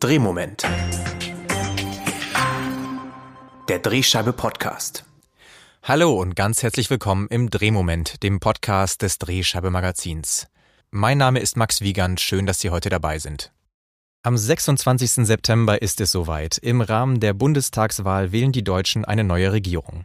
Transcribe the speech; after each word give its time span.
Drehmoment. 0.00 0.62
Der 3.68 3.80
Drehscheibe 3.80 4.32
Podcast. 4.32 5.04
Hallo 5.82 6.12
und 6.20 6.36
ganz 6.36 6.62
herzlich 6.62 6.88
willkommen 6.88 7.26
im 7.30 7.50
Drehmoment, 7.50 8.22
dem 8.22 8.38
Podcast 8.38 9.02
des 9.02 9.18
Drehscheibe 9.18 9.70
Magazins. 9.70 10.46
Mein 10.92 11.18
Name 11.18 11.40
ist 11.40 11.56
Max 11.56 11.80
Wiegand, 11.80 12.20
schön, 12.20 12.46
dass 12.46 12.60
Sie 12.60 12.70
heute 12.70 12.90
dabei 12.90 13.18
sind. 13.18 13.50
Am 14.22 14.36
26. 14.36 15.26
September 15.26 15.82
ist 15.82 16.00
es 16.00 16.12
soweit. 16.12 16.58
Im 16.58 16.80
Rahmen 16.80 17.18
der 17.18 17.34
Bundestagswahl 17.34 18.30
wählen 18.30 18.52
die 18.52 18.62
Deutschen 18.62 19.04
eine 19.04 19.24
neue 19.24 19.50
Regierung. 19.50 20.04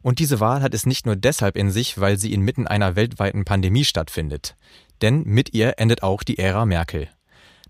Und 0.00 0.18
diese 0.18 0.40
Wahl 0.40 0.62
hat 0.62 0.72
es 0.72 0.86
nicht 0.86 1.04
nur 1.04 1.16
deshalb 1.16 1.58
in 1.58 1.70
sich, 1.70 2.00
weil 2.00 2.16
sie 2.16 2.32
inmitten 2.32 2.66
einer 2.66 2.96
weltweiten 2.96 3.44
Pandemie 3.44 3.84
stattfindet. 3.84 4.56
Denn 5.02 5.24
mit 5.24 5.52
ihr 5.52 5.74
endet 5.76 6.02
auch 6.02 6.22
die 6.22 6.38
Ära 6.38 6.64
Merkel. 6.64 7.10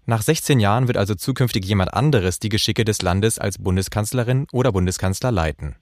Nach 0.09 0.23
16 0.23 0.61
Jahren 0.61 0.87
wird 0.87 0.97
also 0.97 1.17
zukünftig 1.17 1.65
jemand 1.65 1.93
anderes 1.93 2.39
die 2.39 2.49
Geschicke 2.49 2.85
des 2.85 3.03
Landes 3.03 3.41
als 3.41 3.59
Bundeskanzlerin 3.59 4.47
oder 4.53 4.71
Bundeskanzler 4.71 5.33
leiten. 5.33 5.75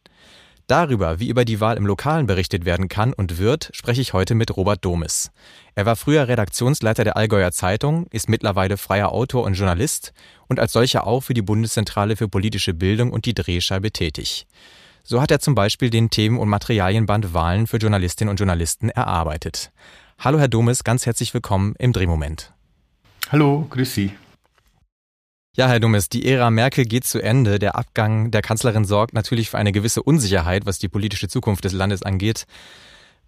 Darüber, 0.67 1.21
wie 1.21 1.29
über 1.29 1.45
die 1.45 1.61
Wahl 1.61 1.77
im 1.77 1.85
Lokalen 1.85 2.27
berichtet 2.27 2.65
werden 2.65 2.89
kann 2.89 3.13
und 3.13 3.37
wird, 3.37 3.69
spreche 3.75 4.01
ich 4.01 4.15
heute 4.15 4.35
mit 4.35 4.57
Robert 4.57 4.83
Domes. 4.83 5.31
Er 5.75 5.85
war 5.85 5.95
früher 5.95 6.27
Redaktionsleiter 6.27 7.05
der 7.05 7.19
Allgäuer 7.19 7.53
Zeitung, 7.53 8.07
ist 8.13 8.31
mittlerweile 8.31 8.79
freier 8.79 9.13
Autor 9.13 9.45
und 9.45 9.59
Journalist 9.59 10.15
und 10.49 10.59
als 10.59 10.73
solcher 10.73 11.07
auch 11.07 11.21
für 11.21 11.35
die 11.35 11.43
Bundeszentrale 11.43 12.17
für 12.17 12.27
politische 12.27 12.73
Bildung 12.73 13.13
und 13.13 13.27
die 13.27 13.35
Drehscheibe 13.35 13.91
tätig. 13.91 14.47
So 15.03 15.21
hat 15.21 15.33
er 15.33 15.41
zum 15.41 15.55
Beispiel 15.55 15.91
den 15.91 16.09
Themen- 16.09 16.39
und 16.39 16.49
Materialienband 16.49 17.35
Wahlen 17.35 17.67
für 17.67 17.77
Journalistinnen 17.77 18.31
und 18.31 18.41
Journalisten 18.41 18.89
erarbeitet. 18.89 19.71
Hallo 20.19 20.39
Herr 20.39 20.49
Domes, 20.49 20.83
ganz 20.83 21.05
herzlich 21.05 21.35
willkommen 21.35 21.75
im 21.79 21.93
Drehmoment. 21.93 22.55
Hallo, 23.31 23.67
grüß 23.71 23.95
Sie. 23.95 24.13
Ja, 25.57 25.69
Herr 25.69 25.79
Dummes, 25.79 26.09
die 26.09 26.27
Ära 26.27 26.51
Merkel 26.51 26.85
geht 26.85 27.05
zu 27.05 27.23
Ende. 27.23 27.61
Der 27.61 27.77
Abgang 27.77 28.33
der 28.33 28.43
Kanzlerin 28.43 28.85
sorgt 28.85 29.15
natürlich 29.15 29.51
für 29.51 29.59
eine 29.59 29.71
gewisse 29.71 30.03
Unsicherheit, 30.03 30.67
was 30.67 30.81
die 30.81 30.89
politische 30.89 31.29
Zukunft 31.29 31.65
des 31.65 31.73
Landes 31.73 32.03
angeht. 32.03 32.49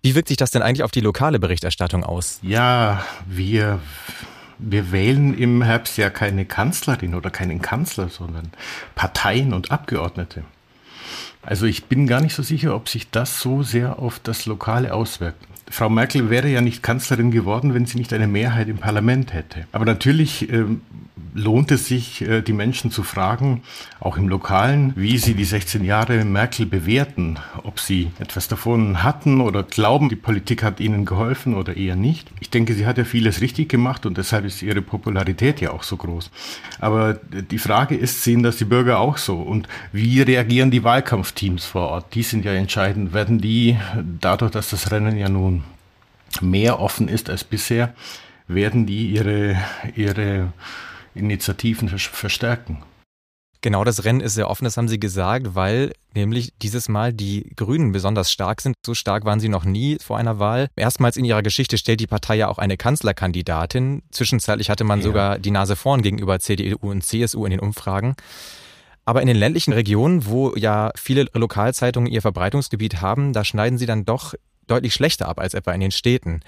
Wie 0.03 0.17
wirkt 0.17 0.27
sich 0.27 0.37
das 0.37 0.51
denn 0.51 0.61
eigentlich 0.61 0.83
auf 0.83 0.91
die 0.91 1.01
lokale 1.01 1.39
Berichterstattung 1.39 2.03
aus? 2.03 2.41
Ja, 2.43 3.05
wir, 3.27 3.79
wir 4.59 4.91
wählen 4.91 5.39
im 5.39 5.63
Herbst 5.63 5.99
ja 5.99 6.11
keine 6.11 6.47
Kanzlerin 6.47 7.15
oder 7.15 7.31
keinen 7.31 7.63
Kanzler, 7.63 8.09
sondern 8.09 8.51
Parteien 8.97 9.55
und 9.55 9.71
Abgeordnete. 9.71 10.43
Also 11.43 11.67
ich 11.67 11.85
bin 11.85 12.09
gar 12.09 12.21
nicht 12.21 12.35
so 12.35 12.43
sicher, 12.43 12.75
ob 12.75 12.89
sich 12.89 13.09
das 13.09 13.39
so 13.39 13.63
sehr 13.63 14.01
auf 14.01 14.19
das 14.19 14.47
Lokale 14.47 14.93
auswirkt. 14.93 15.47
Frau 15.71 15.89
Merkel 15.89 16.29
wäre 16.29 16.49
ja 16.49 16.61
nicht 16.61 16.83
Kanzlerin 16.83 17.31
geworden, 17.31 17.73
wenn 17.73 17.87
sie 17.87 17.99
nicht 17.99 18.13
eine 18.13 18.27
Mehrheit 18.27 18.67
im 18.67 18.79
Parlament 18.79 19.33
hätte. 19.33 19.69
Aber 19.71 19.85
natürlich 19.85 20.51
ähm, 20.51 20.81
lohnt 21.35 21.71
es 21.71 21.87
sich, 21.87 22.23
äh, 22.23 22.43
die 22.43 22.53
Menschen 22.53 22.91
zu 22.91 23.03
fragen, 23.03 23.63
auch 24.01 24.17
im 24.17 24.29
Lokalen, 24.29 24.93
wie 24.97 25.19
sie 25.19 25.35
die 25.35 25.45
16 25.45 25.85
Jahre 25.85 26.25
Merkel 26.25 26.67
bewerten, 26.67 27.39
ob 27.63 27.81
sie 27.81 28.11
etwas 28.19 28.49
davon 28.49 29.03
hatten 29.03 29.41
oder 29.41 29.63
glauben, 29.63 30.09
die 30.09 30.17
Politik 30.17 30.63
hat 30.63 30.81
ihnen 30.81 31.05
geholfen 31.05 31.55
oder 31.55 31.77
eher 31.77 31.97
nicht. 31.97 32.31
Ich 32.41 32.51
denke, 32.51 32.75
sie 32.75 32.87
hat 32.87 32.99
ja 32.99 33.05
vieles 33.05 33.41
richtig 33.41 33.69
gemacht 33.69 34.07
und 34.07 34.19
deshalb 34.19 34.45
ist 34.45 34.63
ihre 34.63 34.83
Popularität 34.83 35.61
ja 35.61 35.71
auch 35.73 35.83
so 35.83 35.97
groß. 35.97 36.31
Aber 36.81 37.15
die 37.15 37.59
Frage 37.59 37.97
ist, 37.97 38.23
sehen 38.23 38.43
das 38.43 38.57
die 38.57 38.65
Bürger 38.65 38.99
auch 38.99 39.17
so? 39.17 39.37
Und 39.37 39.69
wie 39.93 40.21
reagieren 40.21 40.71
die 40.71 40.85
Wahlkampfteams 40.85 41.65
vor 41.65 41.89
Ort? 41.89 42.15
Die 42.15 42.23
sind 42.23 42.45
ja 42.45 42.53
entscheidend. 42.53 43.15
Werden 43.15 43.41
die 43.41 43.77
dadurch, 44.21 44.53
dass 44.53 44.71
das 44.71 44.91
Rennen 44.91 45.17
ja 45.17 45.29
nun 45.29 45.65
mehr 46.41 46.81
offen 46.81 47.09
ist 47.09 47.31
als 47.31 47.45
bisher, 47.45 47.95
werden 48.49 48.87
die 48.87 49.09
ihre, 49.09 49.57
ihre 49.95 50.53
Initiativen 51.17 51.89
verstärken. 51.89 52.83
Genau, 53.63 53.83
das 53.83 54.05
Rennen 54.05 54.21
ist 54.21 54.35
sehr 54.35 54.49
offen, 54.49 54.65
das 54.65 54.77
haben 54.77 54.87
Sie 54.87 55.01
gesagt, 55.01 55.55
weil 55.55 55.93
nämlich 56.15 56.53
dieses 56.63 56.89
Mal 56.89 57.13
die 57.13 57.53
Grünen 57.57 57.91
besonders 57.91 58.31
stark 58.31 58.61
sind. 58.61 58.77
So 58.85 58.95
stark 58.95 59.25
waren 59.25 59.41
sie 59.41 59.49
noch 59.49 59.65
nie 59.65 59.99
vor 60.01 60.19
einer 60.19 60.39
Wahl. 60.39 60.69
Erstmals 60.77 61.17
in 61.17 61.25
ihrer 61.25 61.43
Geschichte 61.43 61.77
stellt 61.79 62.01
die 62.01 62.07
Partei 62.07 62.37
ja 62.37 62.49
auch 62.49 62.59
eine 62.59 62.77
Kanzlerkandidatin. 62.77 64.03
Zwischenzeitlich 64.13 64.71
hatte 64.71 64.85
man 64.85 65.01
ja. 65.01 65.05
sogar 65.05 65.39
die 65.39 65.51
Nase 65.51 65.75
vorn 65.75 66.03
gegenüber 66.03 66.39
CDU 66.39 66.91
und 66.91 67.03
CSU 67.03 67.45
in 67.45 67.51
den 67.51 67.61
Umfragen. 67.61 68.15
Aber 69.05 69.21
in 69.21 69.27
den 69.27 69.37
ländlichen 69.37 69.73
Regionen, 69.73 70.27
wo 70.27 70.55
ja 70.57 70.91
viele 70.97 71.27
Lokalzeitungen 71.33 72.11
ihr 72.11 72.23
Verbreitungsgebiet 72.23 73.01
haben, 73.01 73.33
da 73.33 73.45
schneiden 73.45 73.79
sie 73.79 73.87
dann 73.87 74.05
doch 74.05 74.35
deutlich 74.67 74.95
schlechter 74.95 75.29
ab 75.29 75.39
als 75.39 75.55
etwa 75.55 75.73
in 75.73 75.81
den 75.81 75.91
Städten. 75.91 76.41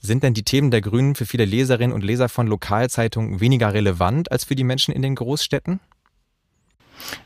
Sind 0.00 0.22
denn 0.22 0.34
die 0.34 0.42
Themen 0.42 0.70
der 0.70 0.80
Grünen 0.80 1.14
für 1.14 1.26
viele 1.26 1.44
Leserinnen 1.44 1.94
und 1.94 2.04
Leser 2.04 2.28
von 2.28 2.46
Lokalzeitungen 2.46 3.40
weniger 3.40 3.72
relevant 3.74 4.30
als 4.30 4.44
für 4.44 4.54
die 4.54 4.64
Menschen 4.64 4.94
in 4.94 5.02
den 5.02 5.14
Großstädten? 5.14 5.80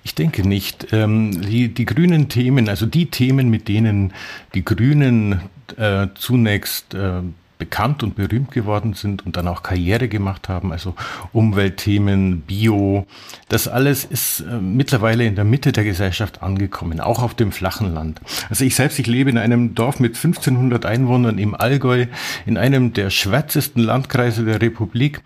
Ich 0.03 0.15
denke 0.15 0.47
nicht. 0.47 0.93
Ähm, 0.93 1.43
die, 1.43 1.69
die 1.69 1.85
grünen 1.85 2.29
Themen, 2.29 2.69
also 2.69 2.87
die 2.87 3.07
Themen, 3.07 3.51
mit 3.51 3.69
denen 3.69 4.13
die 4.55 4.65
Grünen 4.65 5.41
äh, 5.77 6.09
zunächst 6.15 6.95
äh, 6.95 7.23
bekannt 7.61 8.03
und 8.03 8.17
berühmt 8.17 8.51
geworden 8.51 8.95
sind 8.95 9.25
und 9.25 9.37
dann 9.37 9.47
auch 9.47 9.63
Karriere 9.63 10.09
gemacht 10.09 10.49
haben, 10.49 10.73
also 10.73 10.97
Umweltthemen, 11.33 12.41
Bio, 12.41 13.07
das 13.49 13.69
alles 13.69 14.05
ist 14.05 14.41
äh, 14.41 14.59
mittlerweile 14.59 15.25
in 15.25 15.37
der 15.37 15.45
Mitte 15.45 15.71
der 15.71 15.85
Gesellschaft 15.85 16.43
angekommen, 16.43 16.99
auch 16.99 17.23
auf 17.23 17.35
dem 17.35 17.53
flachen 17.53 17.95
Land. 17.95 18.21
Also 18.49 18.65
ich 18.65 18.75
selbst, 18.75 18.99
ich 18.99 19.07
lebe 19.07 19.31
in 19.31 19.39
einem 19.39 19.77
Dorf 19.77 20.01
mit 20.01 20.17
1500 20.17 20.85
Einwohnern 20.87 21.39
im 21.39 21.55
Allgäu, 21.55 22.07
in 22.47 22.59
einem 22.59 22.93
der 22.93 23.11
schwärzesten 23.11 23.85
Landkreise 23.85 24.45
der 24.45 24.61
Republik 24.61 25.23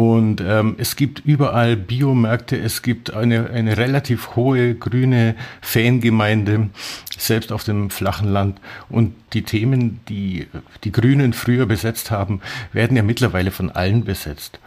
und 0.00 0.40
ähm, 0.40 0.76
es 0.78 0.96
gibt 0.96 1.26
überall 1.26 1.76
Biomärkte, 1.76 2.58
es 2.58 2.80
gibt 2.80 3.12
eine, 3.12 3.50
eine 3.50 3.76
relativ 3.76 4.34
hohe 4.34 4.74
grüne 4.74 5.34
Fangemeinde, 5.60 6.70
selbst 7.18 7.52
auf 7.52 7.64
dem 7.64 7.90
flachen 7.90 8.32
Land. 8.32 8.62
Und 8.88 9.12
die 9.34 9.42
Themen, 9.42 10.00
die 10.08 10.46
die 10.84 10.90
Grünen 10.90 11.34
früher 11.34 11.66
besetzt 11.66 12.10
haben, 12.10 12.40
werden 12.72 12.96
ja 12.96 13.02
mittlerweile 13.02 13.50
von 13.50 13.68
allen 13.68 14.04
besetzt. 14.04 14.58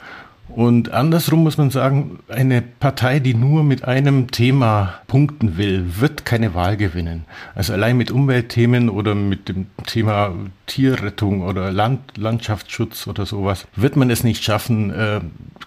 Und 0.56 0.92
andersrum 0.92 1.42
muss 1.42 1.58
man 1.58 1.72
sagen, 1.72 2.20
eine 2.28 2.62
Partei, 2.62 3.20
die 3.20 3.34
nur 3.34 3.64
mit 3.64 3.86
einem 3.86 4.30
Thema 4.30 5.02
punkten 5.08 5.58
will, 5.58 5.84
wird 6.00 6.26
keine 6.26 6.54
Wahl 6.54 6.78
gewinnen. 6.78 7.26
Also 7.56 7.74
allein 7.74 7.98
mit 7.98 8.12
Umweltthemen 8.12 8.90
oder 8.90 9.16
mit 9.16 9.50
dem 9.50 9.66
Thema 9.88 10.32
Tierrettung 10.68 11.42
oder 11.42 11.72
Land, 11.72 12.18
Landschaftsschutz 12.18 13.08
oder 13.08 13.26
sowas, 13.26 13.66
wird 13.76 13.96
man 13.96 14.12
es 14.12 14.24
nicht 14.24 14.44
schaffen, 14.44 14.92
äh, 14.92 15.22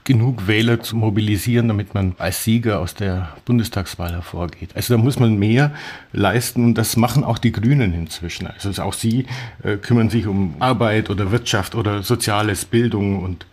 genug 0.05 0.47
Wähler 0.47 0.81
zu 0.81 0.95
mobilisieren, 0.95 1.67
damit 1.67 1.95
man 1.95 2.15
als 2.19 2.45
Sieger 2.45 2.79
aus 2.79 2.95
der 2.95 3.31
Bundestagswahl 3.45 4.13
hervorgeht. 4.13 4.71
Also 4.77 4.95
da 4.97 5.03
muss 5.03 5.19
man 5.19 5.37
mehr 5.37 5.73
leisten 6.13 6.65
und 6.65 6.75
das 6.79 6.97
machen 6.97 7.25
auch 7.25 7.39
die 7.39 7.51
Grünen 7.51 7.93
inzwischen. 7.93 8.47
Also 8.47 8.71
auch 8.83 8.93
sie 8.93 9.27
äh, 9.65 9.79
kümmern 9.79 10.11
sich 10.11 10.29
um 10.29 10.55
Arbeit 10.61 11.11
oder 11.11 11.33
Wirtschaft 11.33 11.75
oder 11.75 12.05
Soziales, 12.05 12.65
Bildung 12.65 13.21
und 13.21 13.47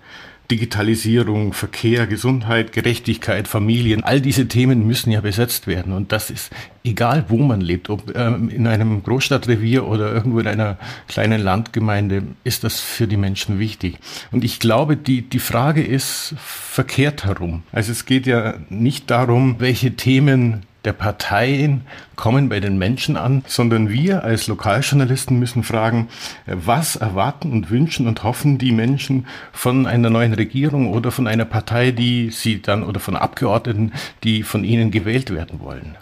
Digitalisierung, 0.52 1.54
Verkehr, 1.54 2.06
Gesundheit, 2.06 2.74
Gerechtigkeit, 2.74 3.48
Familien, 3.48 4.04
all 4.04 4.22
diese 4.22 4.48
Themen 4.48 4.86
müssen 4.86 5.12
ja 5.12 5.22
besetzt 5.22 5.68
werden. 5.68 5.94
Und 5.94 6.12
das 6.12 6.30
ist 6.30 6.52
egal, 6.84 7.26
wo 7.30 7.38
man 7.38 7.62
lebt, 7.62 7.90
ob 7.90 8.16
ähm, 8.16 8.50
in 8.50 8.68
einem 8.68 9.04
Großstadtrevier 9.04 9.88
oder 9.88 10.14
irgendwo 10.14 10.40
in 10.40 10.48
einer 10.48 10.78
kleinen 11.08 11.42
Landgemeinde, 11.42 12.24
ist 12.44 12.64
das 12.64 12.80
für 12.80 13.08
die 13.08 13.18
Menschen 13.18 13.58
wichtig. 13.60 13.98
Und 14.32 14.44
ich 14.44 14.60
glaube, 14.60 14.98
die, 14.98 15.22
die 15.22 15.40
Frage 15.40 15.84
ist 15.84 16.36
verkehrt 16.38 17.24
herum. 17.26 17.64
Also 17.72 17.92
es 17.92 18.06
geht 18.06 18.28
ja 18.28 18.56
nicht 18.70 19.10
darum, 19.10 19.56
welche 19.60 19.96
Themen 19.96 20.66
der 20.86 20.94
Parteien 20.94 21.82
kommen 22.16 22.50
bei 22.50 22.60
den 22.60 22.78
Menschen 22.78 23.18
an, 23.18 23.44
sondern 23.48 23.90
wir 23.90 24.24
als 24.24 24.48
Lokaljournalisten 24.48 25.40
müssen 25.40 25.64
fragen, 25.64 26.10
was 26.46 26.96
erwarten 26.96 27.52
und 27.52 27.70
wünschen 27.70 28.08
und 28.08 28.24
hoffen 28.24 28.58
die 28.58 28.72
Menschen 28.72 29.28
von 29.52 29.88
einer 29.88 30.10
neuen 30.10 30.34
Regierung 30.34 30.92
oder 30.92 31.12
von 31.12 31.28
einer 31.28 31.46
Partei, 31.46 31.92
die 31.92 32.30
sie 32.32 32.62
dann 32.62 32.84
oder 32.84 33.00
von 33.00 33.16
Abgeordneten, 33.16 33.94
die 34.24 34.44
von 34.44 34.64
ihnen 34.64 34.92
gewählt 34.92 35.30
werden 35.30 35.60
wollen. 35.60 35.98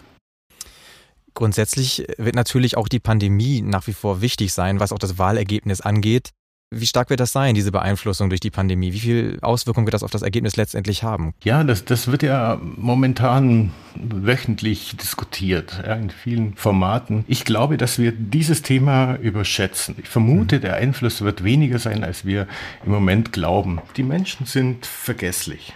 Grundsätzlich 1.34 2.06
wird 2.18 2.36
natürlich 2.36 2.76
auch 2.76 2.90
die 2.90 3.00
Pandemie 3.00 3.62
nach 3.62 3.88
wie 3.88 3.94
vor 3.94 4.22
wichtig 4.22 4.52
sein, 4.52 4.80
was 4.80 4.92
auch 4.92 5.00
das 5.00 5.18
Wahlergebnis 5.18 5.80
angeht. 5.80 6.32
Wie 6.74 6.88
stark 6.88 7.10
wird 7.10 7.20
das 7.20 7.34
sein, 7.34 7.54
diese 7.54 7.70
Beeinflussung 7.70 8.30
durch 8.30 8.40
die 8.40 8.50
Pandemie? 8.50 8.94
Wie 8.94 9.02
viel 9.02 9.40
Auswirkung 9.42 9.86
wird 9.86 9.94
das 9.94 10.04
auf 10.04 10.12
das 10.12 10.22
Ergebnis 10.22 10.56
letztendlich 10.56 11.04
haben? 11.04 11.34
Ja, 11.44 11.66
das, 11.66 11.84
das 11.84 12.08
wird 12.10 12.24
ja 12.24 12.62
momentan 12.62 13.72
wöchentlich 13.96 14.96
diskutiert, 14.96 15.84
ja, 15.86 15.96
in 15.96 16.10
vielen 16.10 16.56
Formaten. 16.56 17.26
Ich 17.28 17.44
glaube, 17.44 17.76
dass 17.76 18.00
wir 18.00 18.14
dieses 18.14 18.62
Thema 18.62 19.16
überschätzen. 19.16 19.96
Ich 20.02 20.08
vermute, 20.08 20.58
mhm. 20.58 20.62
der 20.62 20.76
Einfluss 20.76 21.22
wird 21.22 21.44
weniger 21.44 21.78
sein, 21.78 22.06
als 22.06 22.24
wir 22.24 22.48
im 22.86 22.94
Moment 22.94 23.34
glauben. 23.34 23.82
Die 23.98 24.04
Menschen 24.04 24.46
sind 24.46 24.86
vergesslich. 24.86 25.74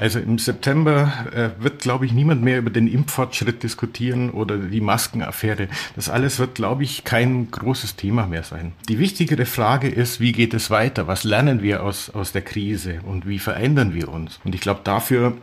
Also 0.00 0.18
im 0.18 0.38
September 0.38 1.12
äh, 1.32 1.62
wird, 1.62 1.80
glaube 1.80 2.06
ich, 2.06 2.12
niemand 2.12 2.42
mehr 2.42 2.58
über 2.58 2.70
den 2.70 2.86
Impffortschritt 2.86 3.62
diskutieren 3.62 4.30
oder 4.30 4.56
die 4.56 4.80
Maskenaffäre. 4.80 5.68
Das 5.96 6.08
alles 6.08 6.38
wird, 6.38 6.54
glaube 6.54 6.84
ich, 6.84 7.04
kein 7.04 7.50
großes 7.50 7.96
Thema 7.96 8.26
mehr 8.26 8.44
sein. 8.44 8.72
Die 8.88 8.98
wichtigere 8.98 9.46
Frage 9.46 9.88
ist, 9.88 10.20
wie 10.20 10.32
geht 10.32 10.54
es 10.54 10.70
weiter? 10.70 11.06
Was 11.06 11.24
lernen 11.24 11.62
wir 11.62 11.82
aus, 11.82 12.10
aus 12.10 12.32
der 12.32 12.42
Krise 12.42 13.00
und 13.04 13.26
wie 13.26 13.38
verändern 13.38 13.94
wir 13.94 14.08
uns? 14.08 14.40
Und 14.44 14.54
ich 14.54 14.60
glaube, 14.60 14.80
dafür 14.84 15.34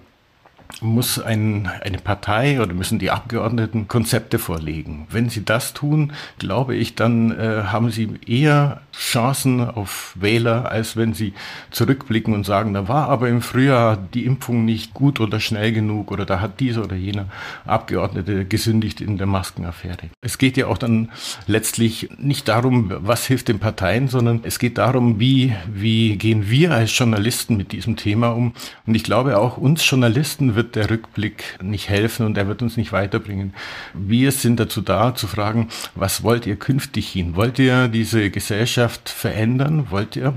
muss 0.81 1.19
ein, 1.19 1.69
eine 1.81 1.97
Partei 1.97 2.59
oder 2.59 2.73
müssen 2.73 2.99
die 2.99 3.11
Abgeordneten 3.11 3.87
Konzepte 3.87 4.39
vorlegen. 4.39 5.07
Wenn 5.09 5.29
sie 5.29 5.45
das 5.45 5.73
tun, 5.73 6.13
glaube 6.39 6.75
ich, 6.75 6.95
dann 6.95 7.31
äh, 7.31 7.63
haben 7.65 7.91
sie 7.91 8.09
eher 8.25 8.81
Chancen 8.97 9.61
auf 9.61 10.13
Wähler, 10.15 10.71
als 10.71 10.95
wenn 10.95 11.13
sie 11.13 11.33
zurückblicken 11.71 12.33
und 12.33 12.45
sagen, 12.45 12.73
da 12.73 12.87
war 12.87 13.09
aber 13.09 13.29
im 13.29 13.41
Frühjahr 13.41 13.97
die 13.97 14.25
Impfung 14.25 14.65
nicht 14.65 14.93
gut 14.93 15.19
oder 15.19 15.39
schnell 15.39 15.73
genug 15.73 16.11
oder 16.11 16.25
da 16.25 16.39
hat 16.39 16.59
dieser 16.59 16.83
oder 16.83 16.95
jener 16.95 17.27
Abgeordnete 17.65 18.45
gesündigt 18.45 19.01
in 19.01 19.17
der 19.17 19.27
Maskenaffäre. 19.27 20.09
Es 20.21 20.37
geht 20.37 20.57
ja 20.57 20.67
auch 20.67 20.77
dann 20.77 21.11
letztlich 21.45 22.09
nicht 22.17 22.47
darum, 22.47 22.91
was 22.99 23.25
hilft 23.25 23.49
den 23.49 23.59
Parteien, 23.59 24.07
sondern 24.07 24.41
es 24.43 24.59
geht 24.59 24.77
darum, 24.77 25.19
wie, 25.19 25.53
wie 25.67 26.15
gehen 26.17 26.49
wir 26.49 26.71
als 26.71 26.97
Journalisten 26.97 27.57
mit 27.57 27.71
diesem 27.73 27.97
Thema 27.97 28.29
um. 28.29 28.53
Und 28.85 28.95
ich 28.95 29.03
glaube 29.03 29.37
auch 29.37 29.57
uns 29.57 29.87
Journalisten 29.89 30.55
wird 30.55 30.75
der 30.75 30.89
Rückblick 30.89 31.43
nicht 31.61 31.89
helfen 31.89 32.25
und 32.25 32.37
er 32.37 32.47
wird 32.47 32.61
uns 32.61 32.77
nicht 32.77 32.91
weiterbringen. 32.91 33.53
Wir 33.93 34.31
sind 34.31 34.59
dazu 34.59 34.81
da, 34.81 35.15
zu 35.15 35.27
fragen, 35.27 35.69
was 35.95 36.23
wollt 36.23 36.45
ihr 36.45 36.55
künftig 36.55 37.09
hin? 37.09 37.35
Wollt 37.35 37.59
ihr 37.59 37.87
diese 37.87 38.29
Gesellschaft 38.29 38.84
verändern? 38.89 39.87
Wollt 39.89 40.15
ihr 40.15 40.33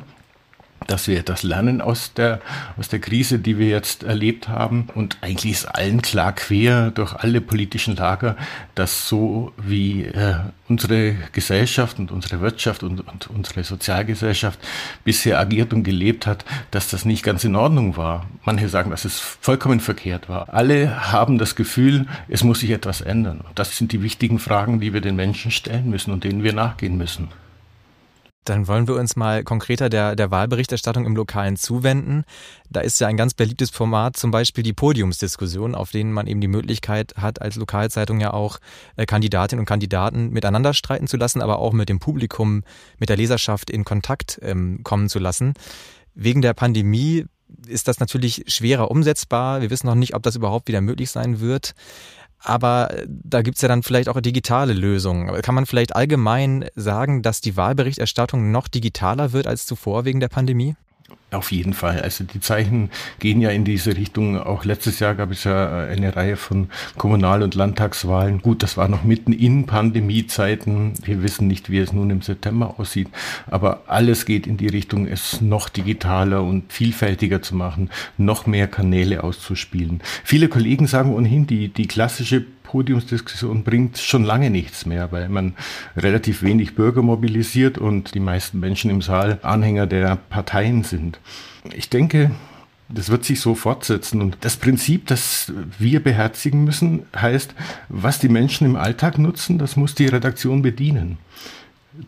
dass 0.89 1.07
wir 1.07 1.19
etwas 1.19 1.43
lernen 1.43 1.81
aus 1.81 2.15
der, 2.15 2.41
aus 2.77 2.89
der 2.89 2.99
Krise, 2.99 3.39
die 3.39 3.59
wir 3.59 3.69
jetzt 3.69 4.05
erlebt 4.05 4.49
haben. 4.49 4.89
Und 4.95 5.19
eigentlich 5.21 5.53
ist 5.53 5.67
allen 5.67 6.03
klar 6.03 6.33
quer 6.33 6.91
durch 6.91 7.15
alle 7.15 7.41
politischen 7.41 7.95
Lager, 7.97 8.37
dass 8.75 9.09
so 9.09 9.53
wie 9.59 10.05
äh, 10.05 10.37
unsere 10.69 11.15
Gesellschaft 11.33 11.99
und 11.99 12.11
unsere 12.11 12.41
Wirtschaft 12.41 12.83
und, 12.83 13.07
und 13.07 13.29
unsere 13.29 13.65
Sozialgesellschaft 13.65 14.59
bisher 15.05 15.39
agiert 15.39 15.73
und 15.73 15.85
gelebt 15.85 16.27
hat, 16.27 16.45
dass 16.71 16.89
das 16.89 17.05
nicht 17.05 17.23
ganz 17.23 17.45
in 17.45 17.55
Ordnung 17.55 17.97
war. 17.97 18.27
Manche 18.45 18.69
sagen, 18.69 18.91
dass 18.91 19.05
es 19.05 19.19
vollkommen 19.19 19.81
verkehrt 19.81 20.29
war. 20.29 20.55
Alle 20.55 21.13
haben 21.13 21.39
das 21.39 21.55
Gefühl, 21.55 22.07
es 22.29 22.45
muss 22.45 22.61
sich 22.61 22.71
etwas 22.71 23.03
ändern. 23.03 23.43
Das 23.55 23.77
sind 23.77 23.93
die 23.93 24.03
wichtigen 24.03 24.39
Fragen, 24.39 24.81
die 24.81 24.95
wir 24.95 25.03
den 25.03 25.17
Menschen 25.17 25.51
stellen 25.51 25.91
müssen 25.91 26.13
und 26.13 26.25
denen 26.25 26.43
wir 26.43 26.55
nachgehen 26.55 26.97
müssen. 26.97 27.29
Dann 28.45 28.67
wollen 28.67 28.89
wir 28.89 28.95
uns 28.95 29.15
mal 29.15 29.45
konkreter 29.45 29.91
der, 29.91 30.17
der 30.17 30.31
Wahlberichterstattung 30.31 31.05
im 31.05 31.15
Lokalen 31.15 31.57
zuwenden. 31.57 32.25
Da 32.71 32.81
ist 32.81 32.99
ja 32.99 33.07
ein 33.07 33.17
ganz 33.17 33.35
beliebtes 33.35 33.71
Format, 33.71 34.17
zum 34.17 34.31
Beispiel 34.31 34.65
die 34.65 34.73
Podiumsdiskussion, 34.73 35.75
auf 35.75 35.91
denen 35.91 36.13
man 36.13 36.27
eben 36.27 36.41
die 36.41 36.49
Möglichkeit 36.49 37.15
hat, 37.17 37.43
als 37.43 37.57
Lokalzeitung 37.57 38.21
ja 38.21 38.33
auch 38.33 38.59
äh, 38.97 39.05
Kandidatinnen 39.05 39.61
und 39.61 39.67
Kandidaten 39.67 40.31
miteinander 40.31 40.73
streiten 40.73 41.09
zu 41.09 41.17
lassen, 41.19 41.43
aber 41.43 41.59
auch 41.59 41.73
mit 41.73 41.89
dem 41.89 41.99
Publikum, 41.99 42.63
mit 42.99 43.11
der 43.11 43.17
Leserschaft 43.19 43.71
in 43.71 43.85
Kontakt 43.85 44.39
ähm, 44.43 44.81
kommen 44.83 45.09
zu 45.09 45.19
lassen. 45.19 45.53
Wegen 46.15 46.41
der 46.41 46.55
Pandemie 46.55 47.27
ist 47.67 47.89
das 47.89 48.01
natürlich 48.01 48.45
schwerer 48.49 48.91
umsetzbar. 48.91 49.61
Wir 49.61 49.71
wissen 49.71 49.87
noch 49.87 49.95
nicht, 49.95 50.15
ob 50.15 50.23
das 50.23 50.37
überhaupt 50.37 50.69
wieder 50.69 50.81
möglich 50.81 51.11
sein 51.11 51.41
wird. 51.41 51.75
Aber 52.41 52.91
äh, 52.93 53.07
da 53.09 53.43
gibt's 53.43 53.63
ja 53.63 53.69
dann 53.69 53.83
vielleicht 53.83 54.09
auch 54.09 54.21
digitale 54.21 54.73
Lösungen. 54.73 55.41
Kann 55.43 55.55
man 55.55 55.67
vielleicht 55.67 55.95
allgemein 55.97 56.67
sagen, 56.75 57.23
dass 57.23 57.41
die 57.41 57.57
Wahlberichterstattung 57.57 58.51
noch 58.51 58.69
digitaler 58.69 59.33
wird 59.33 59.47
als 59.47 59.67
zuvor 59.67 60.05
wegen 60.05 60.21
der 60.21 60.29
Pandemie? 60.29 60.77
Auf 61.31 61.53
jeden 61.53 61.75
Fall. 61.75 62.01
Also 62.01 62.25
die 62.25 62.41
Zeichen 62.41 62.89
gehen 63.19 63.43
ja 63.43 63.51
in 63.51 63.65
diese 63.65 63.95
Richtung. 63.95 64.41
Auch 64.41 64.65
letztes 64.65 64.99
Jahr 64.99 65.15
gab 65.15 65.31
es 65.31 65.45
ja 65.45 65.85
eine 65.85 66.17
Reihe 66.17 66.37
von 66.37 66.71
Kommunal- 66.97 67.43
und 67.43 67.55
Landtagswahlen. 67.55 68.41
Gut, 68.41 68.63
das 68.63 68.79
war 68.79 68.89
noch 68.89 69.05
mitten 69.05 69.35
in 69.35 69.67
Pandemiezeiten. 69.67 70.95
Wir 71.05 71.23
wissen 71.23 71.47
nicht, 71.47 71.69
wie 71.69 71.81
es 71.81 71.93
nun 71.93 72.09
im 72.09 72.23
September 72.23 72.77
aussieht. 72.79 73.09
Aber 73.47 73.83
alles 73.89 74.25
geht 74.25 74.47
in 74.47 74.57
die 74.57 74.69
Richtung, 74.69 75.07
es 75.07 75.43
noch 75.43 75.69
digitaler 75.69 76.43
und 76.43 76.73
vielfältiger 76.73 77.43
zu 77.43 77.55
machen, 77.55 77.91
noch 78.17 78.47
mehr 78.47 78.67
Kanäle 78.67 79.23
auszuspielen. 79.23 80.01
Viele 80.25 80.49
Kollegen 80.49 80.87
sagen 80.87 81.15
ohnehin, 81.15 81.47
die, 81.47 81.69
die 81.69 81.87
klassische 81.87 82.47
Podiumsdiskussion 82.69 83.65
bringt 83.65 83.97
schon 83.97 84.25
lange 84.25 84.51
nichts 84.51 84.85
mehr, 84.85 85.11
weil 85.11 85.31
man 85.31 85.55
relativ 85.97 86.43
wenig 86.43 86.75
Bürger 86.75 87.01
mobilisiert 87.01 87.79
und 87.79 88.15
die 88.15 88.21
meisten 88.21 88.61
Menschen 88.61 88.91
im 88.91 89.01
Saal 89.01 89.39
Anhänger 89.43 89.87
der 89.87 90.17
Parteien 90.17 90.85
sind. 90.85 91.19
Ich 91.75 91.89
denke, 91.89 92.31
das 92.91 93.09
wird 93.09 93.25
sich 93.25 93.41
so 93.41 93.55
fortsetzen. 93.55 94.21
Und 94.21 94.37
das 94.43 94.57
Prinzip, 94.57 95.07
das 95.07 95.51
wir 95.79 96.03
beherzigen 96.03 96.65
müssen, 96.65 97.05
heißt, 97.17 97.55
was 97.89 98.19
die 98.19 98.29
Menschen 98.29 98.67
im 98.67 98.77
Alltag 98.77 99.19
nutzen, 99.19 99.59
das 99.59 99.77
muss 99.77 99.95
die 99.95 100.07
Redaktion 100.07 100.61
bedienen. 100.61 101.17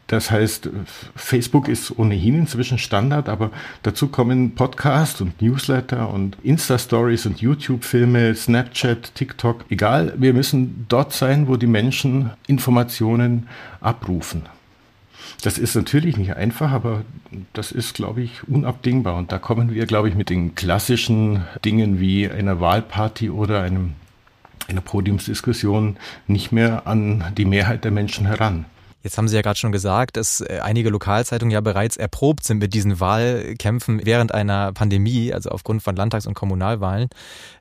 Das 0.07 0.31
heißt, 0.31 0.71
Facebook 1.17 1.69
ist 1.69 1.99
ohnehin 1.99 2.35
inzwischen 2.35 2.79
Standard, 2.79 3.29
aber 3.29 3.51
dazu 3.83 4.09
kommen 4.09 4.55
Podcasts 4.55 5.21
und 5.21 5.41
Newsletter 5.41 6.13
und 6.13 6.37
Insta-Stories 6.43 7.27
und 7.27 7.41
YouTube-Filme, 7.41 8.35
Snapchat, 8.35 9.15
TikTok. 9.15 9.65
Egal, 9.69 10.15
wir 10.17 10.35
müssen 10.35 10.87
dort 10.89 11.13
sein, 11.13 11.49
wo 11.49 11.57
die 11.57 11.67
Menschen 11.67 12.31
Informationen 12.47 13.49
abrufen. 13.81 14.43
Das 15.43 15.59
ist 15.59 15.75
natürlich 15.75 16.17
nicht 16.17 16.37
einfach, 16.37 16.71
aber 16.71 17.03
das 17.53 17.73
ist, 17.73 17.95
glaube 17.95 18.23
ich, 18.23 18.47
unabdingbar. 18.47 19.17
Und 19.17 19.33
da 19.33 19.39
kommen 19.39 19.73
wir, 19.73 19.87
glaube 19.87 20.09
ich, 20.09 20.15
mit 20.15 20.29
den 20.29 20.55
klassischen 20.55 21.45
Dingen 21.65 21.99
wie 21.99 22.29
einer 22.29 22.61
Wahlparty 22.61 23.31
oder 23.31 23.63
einem, 23.63 23.95
einer 24.69 24.83
Podiumsdiskussion 24.83 25.97
nicht 26.27 26.53
mehr 26.53 26.87
an 26.87 27.25
die 27.39 27.47
Mehrheit 27.47 27.85
der 27.85 27.91
Menschen 27.91 28.27
heran. 28.27 28.67
Jetzt 29.02 29.17
haben 29.17 29.29
Sie 29.29 29.37
ja 29.37 29.43
gerade 29.43 29.58
schon 29.58 29.73
gesagt, 29.73 30.17
dass 30.17 30.41
äh, 30.41 30.61
einige 30.62 30.91
Lokalzeitungen 30.91 31.52
ja 31.52 31.61
bereits 31.61 31.97
erprobt 31.97 32.44
sind 32.44 32.58
mit 32.58 32.75
diesen 32.75 33.00
Wahlkämpfen 33.00 34.05
während 34.05 34.35
einer 34.35 34.73
Pandemie, 34.73 35.32
also 35.32 35.50
aufgrund 35.50 35.82
von 35.82 35.97
Landtags- 35.97 36.26
und 36.26 36.35
Kommunalwahlen, 36.35 37.08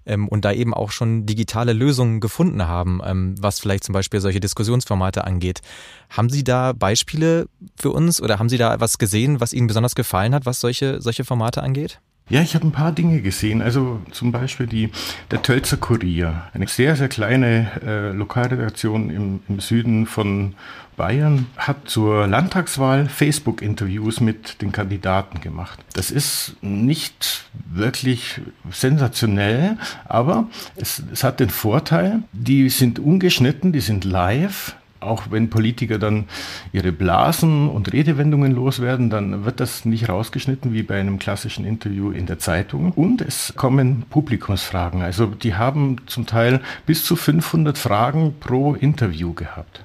ähm, 0.06 0.28
und 0.28 0.44
da 0.44 0.52
eben 0.52 0.74
auch 0.74 0.92
schon 0.92 1.26
digitale 1.26 1.72
Lösungen 1.72 2.20
gefunden 2.20 2.68
haben, 2.68 3.02
ähm, 3.06 3.36
was 3.40 3.60
vielleicht 3.60 3.86
zum 3.86 3.94
Beispiel 3.94 4.20
solche 4.20 4.42
Diskussionsformate 4.42 5.24
angeht. 5.24 5.62
Haben 6.10 6.30
Sie 6.30 6.44
da 6.44 6.74
Beispiele 6.74 7.48
für 7.76 7.92
uns 7.92 8.22
oder 8.22 8.40
haben 8.40 8.50
Sie 8.50 8.58
da 8.58 8.74
etwas 8.74 8.98
gesehen, 8.98 9.40
was 9.40 9.54
Ihnen 9.54 9.68
besonders 9.68 9.96
gefallen 9.96 10.36
hat, 10.36 10.46
was 10.46 10.60
solche, 10.60 11.02
solche 11.02 11.24
Formate 11.24 11.64
angeht? 11.64 12.02
Ja, 12.30 12.42
ich 12.42 12.54
habe 12.54 12.68
ein 12.68 12.72
paar 12.72 12.92
Dinge 12.92 13.22
gesehen. 13.22 13.62
Also 13.62 14.02
zum 14.12 14.32
Beispiel 14.32 14.68
die, 14.68 14.92
der 15.32 15.42
Tölzer 15.42 15.78
Kurier, 15.78 16.44
eine 16.54 16.68
sehr, 16.68 16.96
sehr 16.96 17.10
kleine 17.10 17.72
äh, 17.84 18.12
Lokalredaktion 18.12 19.10
im, 19.10 19.40
im 19.50 19.60
Süden 19.60 20.06
von 20.06 20.54
Bayern, 20.96 21.48
hat 21.58 21.90
zur 21.90 22.28
Landtagswahl 22.28 23.10
Facebook-Interviews 23.10 24.20
mit 24.20 24.62
den 24.62 24.72
Kandidaten 24.72 25.42
gemacht. 25.42 25.80
Das 25.94 26.12
ist 26.12 26.56
nicht 26.62 27.46
wirklich 27.74 28.42
sensationell, 28.70 29.78
aber 30.06 30.48
es, 30.76 31.02
es 31.12 31.24
hat 31.24 31.40
den 31.40 31.50
Vorteil, 31.50 32.22
die 32.32 32.70
sind 32.70 33.00
ungeschnitten, 33.00 33.72
die 33.72 33.80
sind 33.80 34.04
live 34.04 34.76
auch 35.00 35.32
wenn 35.32 35.50
Politiker 35.50 36.00
dann 36.00 36.26
ihre 36.72 36.92
Blasen 36.92 37.70
und 37.70 37.94
Redewendungen 37.94 38.54
loswerden, 38.54 39.10
dann 39.10 39.46
wird 39.46 39.60
das 39.60 39.86
nicht 39.86 40.10
rausgeschnitten 40.10 40.74
wie 40.74 40.84
bei 40.84 41.00
einem 41.00 41.20
klassischen 41.20 41.66
Interview 41.66 42.12
in 42.12 42.26
der 42.26 42.40
Zeitung. 42.40 42.92
Und 42.92 43.22
es 43.22 43.54
kommen 43.56 44.04
Publikumsfragen. 44.10 45.02
Also 45.02 45.28
die 45.28 45.56
haben 45.56 45.98
zum 46.08 46.26
Teil 46.26 46.62
bis 46.86 47.06
zu 47.06 47.16
500 47.16 47.78
Fragen 47.78 48.36
pro 48.40 48.74
Interview 48.76 49.34
gehabt. 49.34 49.84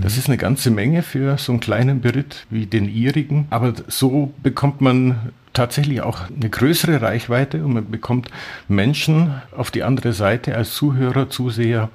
Das 0.00 0.16
ist 0.16 0.28
eine 0.28 0.38
ganze 0.38 0.70
Menge 0.70 1.02
für 1.02 1.38
so 1.38 1.52
einen 1.52 1.60
kleinen 1.60 2.00
Beritt 2.00 2.46
wie 2.50 2.66
den 2.66 2.88
ihrigen. 2.88 3.46
Aber 3.50 3.72
so 3.88 4.32
bekommt 4.42 4.80
man 4.80 5.32
tatsächlich 5.52 6.00
auch 6.00 6.20
eine 6.28 6.48
größere 6.48 7.02
Reichweite 7.02 7.64
und 7.64 7.74
man 7.74 7.90
bekommt 7.90 8.30
Menschen 8.68 9.34
auf 9.56 9.70
die 9.70 9.82
andere 9.82 10.12
Seite 10.12 10.56
als 10.56 10.74
Zuhörer, 10.74 11.30
Zuseher, 11.30 11.90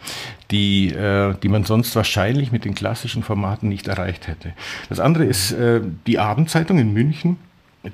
die, 0.51 0.89
äh, 0.93 1.35
die 1.41 1.49
man 1.49 1.63
sonst 1.63 1.95
wahrscheinlich 1.95 2.51
mit 2.51 2.65
den 2.65 2.75
klassischen 2.75 3.23
Formaten 3.23 3.69
nicht 3.69 3.87
erreicht 3.87 4.27
hätte. 4.27 4.53
Das 4.89 4.99
andere 4.99 5.25
ist 5.25 5.51
äh, 5.51 5.81
die 6.05 6.19
Abendzeitung 6.19 6.77
in 6.79 6.93
München. 6.93 7.37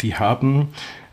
Die 0.01 0.15
haben 0.15 0.69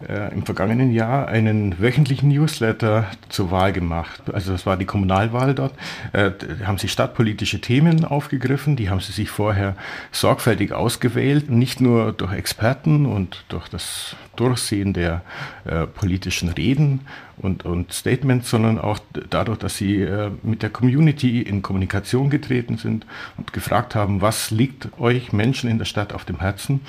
äh, 0.08 0.32
im 0.32 0.46
vergangenen 0.46 0.92
Jahr 0.92 1.28
einen 1.28 1.78
wöchentlichen 1.78 2.30
Newsletter 2.30 3.06
zur 3.28 3.50
Wahl 3.50 3.72
gemacht. 3.72 4.22
Also 4.32 4.52
das 4.52 4.64
war 4.64 4.78
die 4.78 4.86
Kommunalwahl 4.86 5.54
dort. 5.54 5.74
Äh, 6.12 6.30
haben 6.64 6.78
sie 6.78 6.88
stadtpolitische 6.88 7.60
Themen 7.60 8.06
aufgegriffen, 8.06 8.76
die 8.76 8.88
haben 8.88 9.00
sie 9.00 9.12
sich 9.12 9.28
vorher 9.28 9.76
sorgfältig 10.10 10.72
ausgewählt, 10.72 11.50
nicht 11.50 11.82
nur 11.82 12.12
durch 12.12 12.32
Experten 12.32 13.04
und 13.04 13.44
durch 13.48 13.68
das 13.68 14.16
Durchsehen 14.36 14.94
der 14.94 15.20
äh, 15.66 15.86
politischen 15.86 16.48
Reden 16.48 17.00
und, 17.36 17.66
und 17.66 17.92
Statements, 17.92 18.48
sondern 18.48 18.78
auch 18.78 18.98
dadurch, 19.30 19.58
dass 19.58 19.78
sie 19.78 20.06
mit 20.42 20.62
der 20.62 20.68
Community 20.68 21.40
in 21.40 21.62
Kommunikation 21.62 22.28
getreten 22.28 22.76
sind 22.76 23.06
und 23.38 23.54
gefragt 23.54 23.94
haben, 23.94 24.20
was 24.20 24.50
liegt 24.50 24.88
euch 24.98 25.32
Menschen 25.32 25.70
in 25.70 25.78
der 25.78 25.86
Stadt 25.86 26.12
auf 26.12 26.26
dem 26.26 26.40
Herzen. 26.40 26.80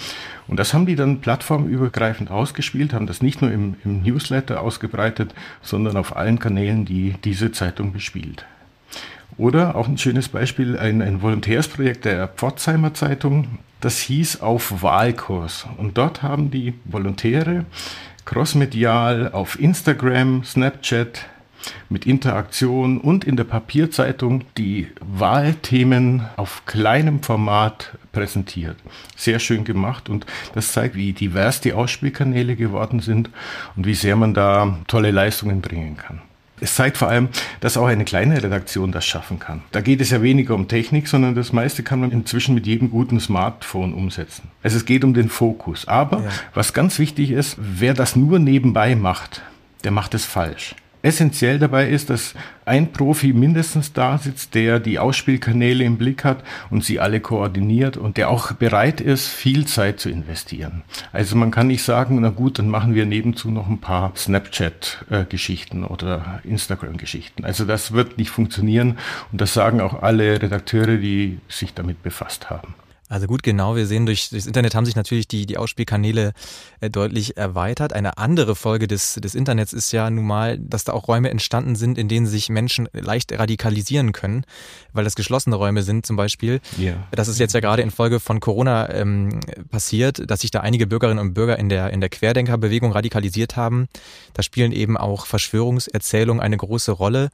Und 0.48 0.60
das 0.60 0.74
haben 0.74 0.86
die 0.86 0.96
dann 0.96 1.22
plattformübergreifend 1.22 2.30
ausgespielt, 2.30 2.94
haben 3.02 3.08
das 3.08 3.24
nicht 3.24 3.42
nur 3.42 3.52
im, 3.52 3.76
im 3.84 4.04
Newsletter 4.04 4.62
ausgebreitet, 4.62 5.34
sondern 5.64 5.98
auf 5.98 6.16
allen 6.16 6.38
Kanälen, 6.38 6.86
die 6.86 7.16
diese 7.24 7.52
Zeitung 7.52 7.94
bespielt. 7.94 8.46
Oder 9.38 9.76
auch 9.76 9.88
ein 9.88 9.98
schönes 9.98 10.30
Beispiel, 10.30 10.78
ein, 10.78 11.02
ein 11.02 11.24
Volontärsprojekt 11.24 12.06
der 12.06 12.28
Pforzheimer 12.28 12.94
Zeitung. 12.94 13.58
Das 13.80 13.98
hieß 13.98 14.42
auf 14.42 14.84
Wahlkurs. 14.84 15.66
Und 15.78 15.98
dort 15.98 16.22
haben 16.22 16.52
die 16.52 16.76
Volontäre 16.86 17.66
crossmedial 18.26 19.32
auf 19.32 19.60
Instagram, 19.60 20.44
Snapchat, 20.44 21.26
mit 21.90 22.06
Interaktion 22.06 23.00
und 23.00 23.24
in 23.24 23.36
der 23.36 23.44
Papierzeitung 23.44 24.44
die 24.58 24.88
Wahlthemen 25.00 26.26
auf 26.38 26.66
kleinem 26.66 27.22
Format 27.22 27.98
präsentiert. 28.12 28.78
Sehr 29.16 29.40
schön 29.40 29.64
gemacht 29.64 30.10
und 30.10 30.26
das 30.54 30.72
zeigt, 30.72 30.96
wie 30.96 31.14
divers 31.14 31.62
die 31.62 31.74
Ausspielkanäle 31.74 32.56
geworden 32.56 33.00
sind 33.00 33.30
und 33.76 33.86
wie 33.86 33.96
sehr 33.96 34.16
man 34.16 34.34
da 34.34 34.80
tolle 34.88 35.12
Leistungen 35.12 35.62
bringen 35.62 35.98
kann. 35.98 36.22
Es 36.64 36.76
zeigt 36.76 36.98
vor 36.98 37.08
allem, 37.08 37.30
dass 37.60 37.76
auch 37.76 37.88
eine 37.88 38.06
kleine 38.06 38.42
Redaktion 38.42 38.92
das 38.92 39.04
schaffen 39.04 39.40
kann. 39.40 39.64
Da 39.72 39.82
geht 39.82 40.00
es 40.00 40.12
ja 40.12 40.22
weniger 40.22 40.54
um 40.54 40.68
Technik, 40.68 41.08
sondern 41.08 41.34
das 41.34 41.52
meiste 41.52 41.82
kann 41.82 42.00
man 42.00 42.12
inzwischen 42.12 42.54
mit 42.54 42.68
jedem 42.68 42.92
guten 42.92 43.20
Smartphone 43.20 43.94
umsetzen. 43.94 44.50
Also 44.62 44.78
es 44.78 44.86
geht 44.86 45.04
um 45.04 45.16
den 45.16 45.30
Fokus. 45.30 45.88
Aber 45.88 46.22
ja. 46.22 46.30
was 46.54 46.74
ganz 46.74 47.00
wichtig 47.00 47.32
ist, 47.32 47.58
wer 47.60 47.96
das 47.96 48.16
nur 48.16 48.38
nebenbei 48.38 48.96
macht, 48.96 49.42
der 49.84 49.90
macht 49.90 50.14
es 50.14 50.24
falsch. 50.24 50.76
Essentiell 51.04 51.58
dabei 51.58 51.90
ist, 51.90 52.10
dass 52.10 52.36
ein 52.66 52.92
Profi 52.92 53.34
mindestens 53.34 53.94
da 53.94 54.18
sitzt, 54.18 54.54
der 54.54 54.80
die 54.80 55.00
Ausspielkanäle 55.00 55.84
im 55.84 55.98
Blick 55.98 56.24
hat 56.24 56.44
und 56.70 56.84
sie 56.84 57.00
alle 57.00 57.20
koordiniert 57.20 57.98
und 57.98 58.18
der 58.18 58.30
auch 58.30 58.52
bereit 58.54 59.02
ist, 59.02 59.28
viel 59.28 59.66
Zeit 59.66 60.00
zu 60.00 60.10
investieren. 60.10 60.84
Also 61.12 61.36
man 61.36 61.52
kann 61.52 61.68
nicht 61.68 61.84
sagen, 61.84 62.20
na 62.22 62.30
gut, 62.30 62.60
dann 62.60 62.70
machen 62.70 62.94
wir 62.94 63.06
nebenzu 63.06 63.50
noch 63.50 63.68
ein 63.68 63.82
paar 63.82 64.16
Snapchat-Geschichten 64.16 65.84
oder 65.84 66.40
Instagram-Geschichten. 66.44 67.46
Also 67.46 67.66
das 67.66 67.94
wird 67.94 68.18
nicht 68.18 68.30
funktionieren 68.30 68.98
und 69.32 69.42
das 69.42 69.54
sagen 69.54 69.82
auch 69.82 70.04
alle 70.04 70.42
Redakteure, 70.42 70.98
die 70.98 71.40
sich 71.48 71.74
damit 71.74 72.04
befasst 72.04 72.50
haben. 72.50 72.76
Also 73.12 73.28
gut, 73.28 73.44
genau. 73.44 73.76
Wir 73.76 73.88
sehen, 73.88 74.06
durch 74.06 74.30
das 74.30 74.46
Internet 74.46 74.74
haben 74.74 74.86
sich 74.86 74.96
natürlich 74.96 75.28
die, 75.28 75.46
die 75.46 75.58
Ausspielkanäle 75.58 76.32
äh, 76.80 76.90
deutlich 76.90 77.36
erweitert. 77.36 77.92
Eine 77.92 78.18
andere 78.18 78.56
Folge 78.56 78.88
des, 78.88 79.16
des 79.16 79.36
Internets 79.36 79.74
ist 79.74 79.92
ja 79.92 80.10
nun 80.10 80.26
mal, 80.26 80.58
dass 80.58 80.86
da 80.86 80.94
auch 80.94 81.10
Räume 81.10 81.30
entstanden 81.30 81.76
sind, 81.76 81.98
in 81.98 82.08
denen 82.08 82.26
sich 82.26 82.48
Menschen 82.48 82.88
leicht 82.94 83.38
radikalisieren 83.38 84.14
können, 84.14 84.46
weil 84.94 85.04
das 85.04 85.16
geschlossene 85.16 85.58
Räume 85.58 85.84
sind 85.84 86.06
zum 86.06 86.16
Beispiel. 86.16 86.62
Ja. 86.78 86.94
Das 87.12 87.28
ist 87.28 87.38
jetzt 87.38 87.54
ja 87.54 87.60
gerade 87.60 87.82
in 87.82 87.92
Folge 87.92 88.22
von 88.22 88.40
Corona 88.40 88.90
ähm, 88.94 89.42
passiert, 89.70 90.32
dass 90.32 90.40
sich 90.40 90.52
da 90.52 90.62
einige 90.62 90.88
Bürgerinnen 90.88 91.20
und 91.20 91.34
Bürger 91.34 91.60
in 91.60 91.68
der, 91.68 91.90
in 91.90 92.00
der 92.00 92.10
Querdenkerbewegung 92.10 92.94
radikalisiert 92.94 93.58
haben. 93.58 93.90
Da 94.34 94.42
spielen 94.42 94.72
eben 94.72 94.96
auch 94.96 95.26
Verschwörungserzählungen 95.26 96.42
eine 96.42 96.56
große 96.56 96.94
Rolle, 96.94 97.30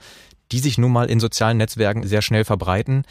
die 0.51 0.60
sich 0.60 0.79
nun 0.79 0.91
mal 0.91 1.10
in 1.10 1.19
sozialen 1.19 1.57
Netzwerken 1.57 2.07
sehr 2.07 2.24
schnell 2.24 2.46
verbreiten. 2.46 3.03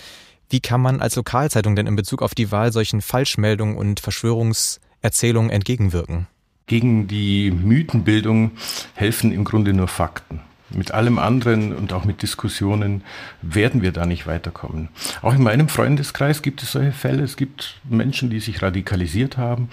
Wie 0.49 0.61
kann 0.61 0.81
man 0.81 1.01
als 1.01 1.17
Lokalzeitung 1.17 1.75
denn 1.75 1.87
in 1.87 1.97
Bezug 1.97 2.23
auf 2.23 2.35
die 2.35 2.53
Wahl 2.53 2.73
solchen 2.73 3.01
Falschmeldungen 3.01 3.77
und 3.77 4.01
Verschwörungserzählungen 4.01 5.51
entgegenwirken? 5.51 6.29
Gegen 6.67 7.07
die 7.09 7.51
Mythenbildung 7.51 8.53
helfen 8.95 9.33
im 9.33 9.45
Grunde 9.45 9.73
nur 9.73 9.89
Fakten. 9.89 10.41
Mit 10.71 10.91
allem 10.91 11.21
anderen 11.21 11.73
und 11.73 11.93
auch 11.93 12.05
mit 12.05 12.23
Diskussionen 12.23 13.03
werden 13.41 13.83
wir 13.83 13.93
da 13.93 14.05
nicht 14.05 14.27
weiterkommen. 14.27 14.89
Auch 15.23 15.35
in 15.35 15.43
meinem 15.43 15.69
Freundeskreis 15.69 16.43
gibt 16.43 16.63
es 16.63 16.73
solche 16.73 16.91
Fälle. 16.91 17.23
Es 17.23 17.37
gibt 17.37 17.81
Menschen, 17.89 18.31
die 18.31 18.41
sich 18.41 18.63
radikalisiert 18.63 19.37
haben, 19.37 19.69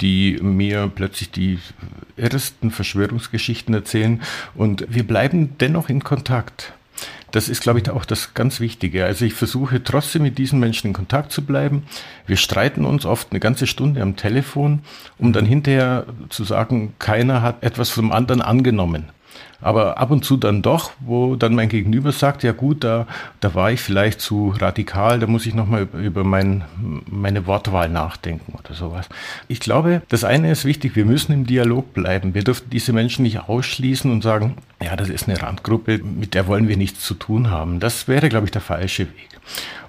die 0.00 0.38
mir 0.40 0.90
plötzlich 0.94 1.32
die 1.32 1.58
irresten 2.16 2.70
Verschwörungsgeschichten 2.70 3.74
erzählen. 3.74 4.22
Und 4.54 4.86
wir 4.88 5.04
bleiben 5.04 5.56
dennoch 5.58 5.88
in 5.88 6.04
Kontakt. 6.04 6.72
Das 7.30 7.48
ist, 7.48 7.60
glaube 7.60 7.80
ich, 7.80 7.90
auch 7.90 8.04
das 8.04 8.34
ganz 8.34 8.60
Wichtige. 8.60 9.04
Also 9.04 9.24
ich 9.24 9.34
versuche 9.34 9.82
trotzdem 9.82 10.22
mit 10.22 10.38
diesen 10.38 10.60
Menschen 10.60 10.88
in 10.88 10.92
Kontakt 10.92 11.32
zu 11.32 11.44
bleiben. 11.44 11.84
Wir 12.26 12.36
streiten 12.36 12.84
uns 12.84 13.04
oft 13.04 13.28
eine 13.30 13.40
ganze 13.40 13.66
Stunde 13.66 14.00
am 14.00 14.16
Telefon, 14.16 14.80
um 15.18 15.32
dann 15.32 15.44
hinterher 15.44 16.06
zu 16.28 16.44
sagen, 16.44 16.94
keiner 16.98 17.42
hat 17.42 17.62
etwas 17.62 17.90
vom 17.90 18.12
anderen 18.12 18.42
angenommen 18.42 19.10
aber 19.60 19.98
ab 19.98 20.10
und 20.10 20.24
zu 20.24 20.36
dann 20.36 20.62
doch, 20.62 20.92
wo 21.00 21.34
dann 21.36 21.54
mein 21.54 21.68
Gegenüber 21.68 22.12
sagt, 22.12 22.42
ja 22.42 22.52
gut, 22.52 22.84
da, 22.84 23.06
da 23.40 23.54
war 23.54 23.70
ich 23.70 23.80
vielleicht 23.80 24.20
zu 24.20 24.54
radikal, 24.58 25.18
da 25.18 25.26
muss 25.26 25.46
ich 25.46 25.54
nochmal 25.54 25.88
über 25.94 26.24
mein, 26.24 26.64
meine 27.06 27.46
Wortwahl 27.46 27.88
nachdenken 27.88 28.54
oder 28.58 28.74
sowas. 28.74 29.08
Ich 29.48 29.60
glaube, 29.60 30.02
das 30.08 30.24
eine 30.24 30.50
ist 30.50 30.64
wichtig, 30.64 30.94
wir 30.96 31.04
müssen 31.04 31.32
im 31.32 31.46
Dialog 31.46 31.94
bleiben. 31.94 32.34
Wir 32.34 32.44
dürfen 32.44 32.70
diese 32.70 32.92
Menschen 32.92 33.22
nicht 33.22 33.48
ausschließen 33.48 34.10
und 34.10 34.22
sagen, 34.22 34.56
ja, 34.82 34.94
das 34.94 35.08
ist 35.08 35.28
eine 35.28 35.40
Randgruppe, 35.40 35.98
mit 35.98 36.34
der 36.34 36.46
wollen 36.46 36.68
wir 36.68 36.76
nichts 36.76 37.02
zu 37.02 37.14
tun 37.14 37.50
haben. 37.50 37.80
Das 37.80 38.08
wäre, 38.08 38.28
glaube 38.28 38.46
ich, 38.46 38.52
der 38.52 38.60
falsche 38.60 39.08
Weg. 39.08 39.28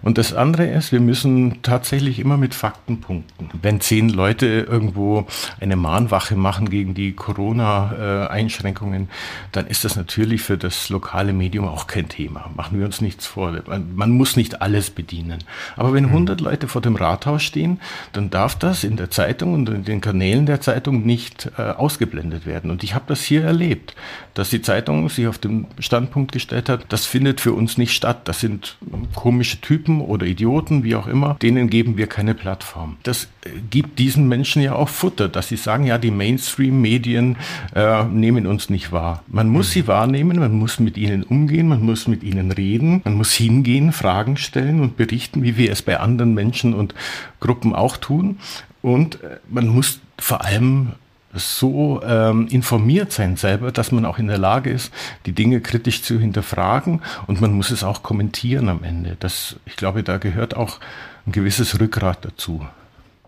Und 0.07 0.17
das 0.17 0.33
andere 0.33 0.65
ist, 0.65 0.93
wir 0.93 1.01
müssen 1.01 1.61
tatsächlich 1.63 2.19
immer 2.19 2.37
mit 2.37 2.55
Fakten 2.55 3.01
punkten. 3.01 3.49
Wenn 3.61 3.81
zehn 3.81 4.07
Leute 4.07 4.45
irgendwo 4.45 5.27
eine 5.59 5.75
Mahnwache 5.75 6.37
machen 6.37 6.69
gegen 6.69 6.93
die 6.93 7.11
Corona-Einschränkungen, 7.11 9.09
dann 9.51 9.67
ist 9.67 9.83
das 9.83 9.97
natürlich 9.97 10.43
für 10.43 10.57
das 10.57 10.87
lokale 10.87 11.33
Medium 11.33 11.67
auch 11.67 11.87
kein 11.87 12.07
Thema. 12.07 12.49
Machen 12.55 12.79
wir 12.79 12.85
uns 12.85 13.01
nichts 13.01 13.27
vor. 13.27 13.53
Man, 13.93 14.11
muss 14.11 14.37
nicht 14.37 14.61
alles 14.61 14.91
bedienen. 14.91 15.39
Aber 15.75 15.91
wenn 15.91 16.05
100 16.05 16.39
mhm. 16.39 16.45
Leute 16.45 16.69
vor 16.69 16.81
dem 16.81 16.95
Rathaus 16.95 17.43
stehen, 17.43 17.81
dann 18.13 18.29
darf 18.29 18.55
das 18.55 18.85
in 18.85 18.95
der 18.95 19.11
Zeitung 19.11 19.55
und 19.55 19.67
in 19.67 19.83
den 19.83 19.99
Kanälen 19.99 20.45
der 20.45 20.61
Zeitung 20.61 21.05
nicht 21.05 21.51
äh, 21.57 21.63
ausgeblendet 21.63 22.45
werden. 22.45 22.71
Und 22.71 22.81
ich 22.81 22.95
habe 22.95 23.03
das 23.09 23.23
hier 23.23 23.43
erlebt, 23.43 23.93
dass 24.35 24.51
die 24.51 24.61
Zeitung 24.61 25.09
sich 25.09 25.27
auf 25.27 25.37
den 25.37 25.67
Standpunkt 25.79 26.31
gestellt 26.31 26.69
hat, 26.69 26.85
das 26.87 27.05
findet 27.05 27.41
für 27.41 27.51
uns 27.51 27.77
nicht 27.77 27.93
statt. 27.93 28.21
Das 28.29 28.39
sind 28.39 28.77
komische 29.13 29.59
Typen 29.59 29.96
oder 30.01 30.25
Idioten, 30.25 30.83
wie 30.83 30.95
auch 30.95 31.07
immer. 31.07 31.35
Denen 31.41 31.69
geben 31.69 31.97
wir 31.97 32.07
keine 32.07 32.33
Plattform. 32.33 32.97
Das 33.03 33.25
äh, 33.45 33.49
gibt 33.69 33.99
diesen 33.99 34.27
Menschen 34.27 34.61
ja 34.61 34.73
auch 34.73 34.89
Futter, 34.89 35.29
dass 35.29 35.47
sie 35.49 35.57
sagen, 35.57 35.85
ja, 35.85 35.97
die 35.97 36.11
Mainstream-Medien 36.11 37.37
äh, 37.75 38.03
nehmen 38.05 38.47
uns 38.47 38.69
nicht 38.69 38.91
wahr. 38.91 39.23
Man 39.27 39.49
muss 39.49 39.71
sie 39.71 39.87
wahrnehmen, 39.87 40.39
man 40.39 40.53
muss 40.53 40.79
mit 40.79 40.97
ihnen 40.97 41.23
umgehen, 41.23 41.67
man 41.67 41.81
muss 41.81 42.07
mit 42.07 42.23
ihnen 42.23 42.51
reden, 42.51 43.01
man 43.03 43.15
muss 43.15 43.33
hingehen, 43.33 43.91
Fragen 43.91 44.37
stellen 44.37 44.81
und 44.81 44.97
berichten, 44.97 45.43
wie 45.43 45.57
wir 45.57 45.71
es 45.71 45.81
bei 45.81 45.99
anderen 45.99 46.33
Menschen 46.33 46.73
und 46.73 46.93
Gruppen 47.39 47.73
auch 47.73 47.97
tun. 47.97 48.39
Und 48.81 49.23
äh, 49.23 49.37
man 49.49 49.67
muss 49.67 49.99
vor 50.19 50.43
allem 50.43 50.93
so 51.33 52.01
ähm, 52.03 52.47
informiert 52.47 53.11
sein 53.11 53.35
selber, 53.35 53.71
dass 53.71 53.91
man 53.91 54.05
auch 54.05 54.17
in 54.17 54.27
der 54.27 54.37
Lage 54.37 54.69
ist, 54.69 54.91
die 55.25 55.33
Dinge 55.33 55.61
kritisch 55.61 56.03
zu 56.03 56.19
hinterfragen 56.19 57.01
und 57.27 57.41
man 57.41 57.53
muss 57.53 57.71
es 57.71 57.83
auch 57.83 58.03
kommentieren 58.03 58.69
am 58.69 58.83
Ende. 58.83 59.17
Das, 59.19 59.57
ich 59.65 59.75
glaube, 59.75 60.03
da 60.03 60.17
gehört 60.17 60.55
auch 60.55 60.79
ein 61.25 61.31
gewisses 61.31 61.79
Rückgrat 61.79 62.23
dazu. 62.23 62.65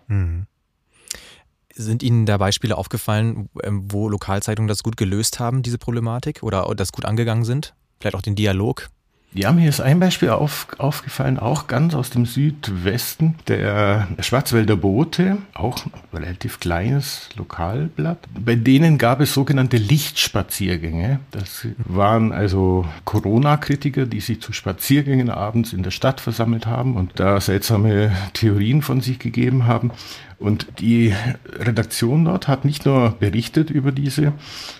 Mhm. 0.08 0.46
Sind 1.74 2.04
Ihnen 2.04 2.26
da 2.26 2.38
Beispiele 2.38 2.78
aufgefallen, 2.78 3.50
ähm, 3.64 3.86
wo 3.90 4.10
Lokalzeitungen 4.10 4.68
das 4.68 4.84
gut 4.84 4.98
gelöst 4.98 5.40
haben, 5.40 5.62
diese 5.62 5.78
Problematik, 5.78 6.44
oder 6.44 6.74
das 6.76 6.92
gut 6.92 7.06
angegangen 7.06 7.46
sind? 7.46 7.74
Vielleicht 8.00 8.16
auch 8.16 8.22
den 8.22 8.36
Dialog? 8.36 8.90
Ja, 9.32 9.52
mir 9.52 9.70
ist 9.70 9.80
ein 9.80 10.00
Beispiel 10.00 10.30
auf, 10.30 10.68
aufgefallen, 10.80 11.38
auch 11.38 11.68
ganz 11.68 11.94
aus 11.94 12.10
dem 12.10 12.26
Südwesten, 12.26 13.36
der 13.48 14.08
Schwarzwälder 14.22 14.76
Bote, 14.76 15.38
auch 15.54 15.86
ein 15.86 15.92
relativ 16.12 16.60
kleines 16.60 17.30
Lokalblatt. 17.36 18.18
Bei 18.34 18.56
denen 18.56 18.98
gab 18.98 19.20
es 19.22 19.32
sogenannte 19.32 19.78
Lichtspaziergänge. 19.78 21.20
Das 21.30 21.68
waren 21.78 22.32
also 22.32 22.86
Corona-Kritiker, 23.06 24.08
die 24.08 24.20
sich 24.20 24.42
zu 24.42 24.52
Spaziergängen 24.52 25.30
abends 25.30 25.74
in 25.74 25.84
der 25.84 25.92
Stadt 25.92 26.22
versammelt 26.22 26.66
haben 26.66 26.96
und 26.96 27.20
da 27.20 27.40
seltsame 27.40 28.12
Theorien 28.34 28.82
von 28.82 29.02
sich 29.02 29.20
gegeben 29.20 29.68
haben. 29.68 29.92
Und 30.40 30.80
die 30.80 31.14
Redaktion 31.46 32.26
dort 32.26 32.48
hat 32.48 32.64
nicht 32.64 32.86
nur 32.86 33.12
berichtet 33.12 33.70
über 33.70 33.92
diese 33.92 34.32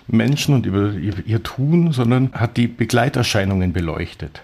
Menschen 0.08 0.54
und 0.54 0.64
über 0.64 0.92
ihr 0.94 1.42
Tun, 1.42 1.92
sondern 1.92 2.32
hat 2.32 2.56
die 2.56 2.66
Begleiterscheinungen 2.66 3.72
beleuchtet. 3.74 4.42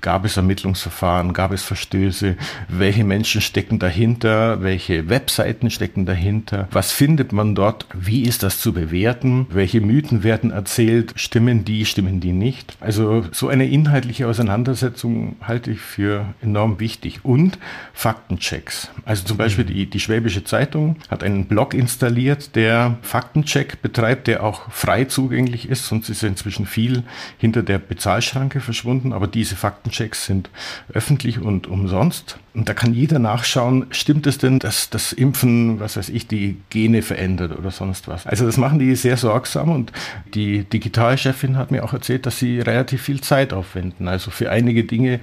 Gab 0.00 0.24
es 0.24 0.36
Ermittlungsverfahren? 0.36 1.32
Gab 1.32 1.52
es 1.52 1.62
Verstöße? 1.62 2.36
Welche 2.68 3.04
Menschen 3.04 3.40
stecken 3.40 3.78
dahinter? 3.78 4.62
Welche 4.62 5.08
Webseiten 5.08 5.70
stecken 5.70 6.06
dahinter? 6.06 6.68
Was 6.70 6.92
findet 6.92 7.32
man 7.32 7.54
dort? 7.54 7.86
Wie 7.94 8.22
ist 8.22 8.42
das 8.42 8.60
zu 8.60 8.72
bewerten? 8.72 9.46
Welche 9.50 9.80
Mythen 9.80 10.22
werden 10.22 10.50
erzählt? 10.50 11.12
Stimmen 11.16 11.64
die, 11.64 11.84
stimmen 11.84 12.20
die 12.20 12.32
nicht? 12.32 12.76
Also 12.80 13.24
so 13.32 13.48
eine 13.48 13.68
inhaltliche 13.68 14.26
Auseinandersetzung 14.26 15.36
halte 15.42 15.70
ich 15.70 15.80
für 15.80 16.26
enorm 16.42 16.80
wichtig. 16.80 17.20
Und 17.24 17.58
Faktenchecks. 17.92 18.90
Also 19.04 19.24
zum 19.24 19.36
Beispiel 19.36 19.64
die, 19.64 19.86
die 19.86 20.00
Schwäbische 20.00 20.44
Zeitung 20.44 20.96
hat 21.08 21.22
einen 21.22 21.46
Blog 21.46 21.74
installiert, 21.74 22.56
der 22.56 22.98
Faktencheck 23.02 23.82
betreibt, 23.82 24.26
der 24.26 24.42
auch 24.42 24.70
frei 24.70 25.04
zugänglich 25.04 25.68
ist. 25.68 25.86
Sonst 25.86 26.08
ist 26.08 26.22
inzwischen 26.22 26.66
viel 26.66 27.04
hinter 27.38 27.62
der 27.62 27.78
Bezahlschranke 27.78 28.60
verschwunden. 28.60 29.12
Aber 29.12 29.26
diese 29.26 29.56
Faktenchecks 29.62 30.26
sind 30.26 30.50
öffentlich 30.92 31.40
und 31.40 31.68
umsonst. 31.68 32.38
Und 32.52 32.68
da 32.68 32.74
kann 32.74 32.92
jeder 32.92 33.20
nachschauen, 33.20 33.86
stimmt 33.90 34.26
es 34.26 34.38
denn, 34.38 34.58
dass 34.58 34.90
das 34.90 35.12
Impfen, 35.12 35.78
was 35.78 35.96
weiß 35.96 36.08
ich, 36.08 36.26
die 36.26 36.60
Gene 36.68 37.02
verändert 37.02 37.56
oder 37.56 37.70
sonst 37.70 38.08
was. 38.08 38.26
Also 38.26 38.44
das 38.44 38.56
machen 38.56 38.80
die 38.80 38.94
sehr 38.96 39.16
sorgsam 39.16 39.70
und 39.70 39.92
die 40.34 40.64
Digitalchefin 40.64 41.56
hat 41.56 41.70
mir 41.70 41.84
auch 41.84 41.92
erzählt, 41.92 42.26
dass 42.26 42.40
sie 42.40 42.60
relativ 42.60 43.02
viel 43.02 43.20
Zeit 43.20 43.52
aufwenden. 43.52 44.08
Also 44.08 44.32
für 44.32 44.50
einige 44.50 44.82
Dinge, 44.82 45.20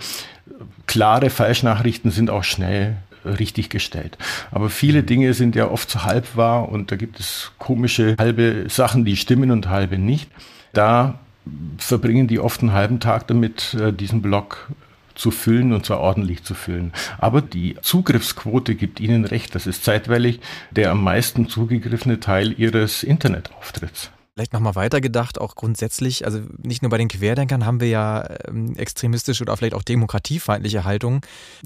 klare 0.87 1.29
Falschnachrichten 1.29 2.09
sind 2.09 2.29
auch 2.29 2.45
schnell 2.45 2.95
richtig 3.25 3.69
gestellt. 3.69 4.17
Aber 4.51 4.69
viele 4.69 5.03
Dinge 5.03 5.33
sind 5.33 5.55
ja 5.55 5.69
oft 5.69 5.89
so 5.89 6.03
halb 6.03 6.37
wahr 6.37 6.69
und 6.69 6.91
da 6.91 6.95
gibt 6.95 7.19
es 7.19 7.51
komische 7.59 8.15
halbe 8.17 8.65
Sachen, 8.69 9.03
die 9.03 9.17
stimmen 9.17 9.51
und 9.51 9.67
halbe 9.67 9.97
nicht. 9.97 10.31
Da 10.71 11.19
verbringen 11.77 12.27
die 12.27 12.39
oft 12.39 12.61
einen 12.61 12.73
halben 12.73 12.99
Tag 12.99 13.27
damit, 13.27 13.73
äh, 13.73 13.93
diesen 13.93 14.21
Blog 14.21 14.69
zu 15.15 15.31
füllen 15.31 15.73
und 15.73 15.85
zwar 15.85 15.99
ordentlich 15.99 16.43
zu 16.43 16.53
füllen. 16.53 16.93
Aber 17.17 17.41
die 17.41 17.75
Zugriffsquote 17.81 18.75
gibt 18.75 18.99
Ihnen 18.99 19.25
recht, 19.25 19.53
das 19.53 19.67
ist 19.67 19.83
zeitweilig 19.83 20.39
der 20.71 20.91
am 20.91 21.03
meisten 21.03 21.49
zugegriffene 21.49 22.19
Teil 22.19 22.53
Ihres 22.57 23.03
Internetauftritts. 23.03 24.11
Vielleicht 24.39 24.53
nochmal 24.53 24.75
weitergedacht, 24.75 25.41
auch 25.41 25.55
grundsätzlich, 25.55 26.23
also 26.23 26.39
nicht 26.63 26.81
nur 26.81 26.89
bei 26.89 26.97
den 26.97 27.09
Querdenkern 27.09 27.65
haben 27.65 27.81
wir 27.81 27.89
ja 27.89 28.25
ähm, 28.47 28.73
extremistische 28.77 29.43
oder 29.43 29.57
vielleicht 29.57 29.73
auch 29.73 29.83
demokratiefeindliche 29.83 30.85
Haltungen, 30.85 31.19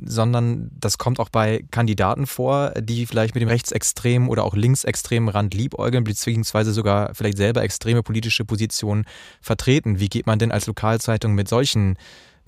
sondern 0.04 0.72
das 0.80 0.98
kommt 0.98 1.20
auch 1.20 1.30
bei 1.30 1.64
Kandidaten 1.70 2.26
vor, 2.26 2.72
die 2.72 3.06
vielleicht 3.06 3.36
mit 3.36 3.44
dem 3.44 3.48
rechtsextremen 3.48 4.28
oder 4.28 4.44
auch 4.44 4.56
linksextremen 4.56 5.30
Rand 5.30 5.54
liebäugeln, 5.54 6.04
beziehungsweise 6.04 6.74
sogar 6.74 7.14
vielleicht 7.14 7.38
selber 7.38 7.62
extreme 7.62 8.02
politische 8.02 8.44
Positionen 8.44 9.06
vertreten. 9.40 10.00
Wie 10.00 10.10
geht 10.10 10.26
man 10.26 10.40
denn 10.40 10.52
als 10.52 10.66
Lokalzeitung 10.66 11.36
mit 11.36 11.48
solchen 11.48 11.96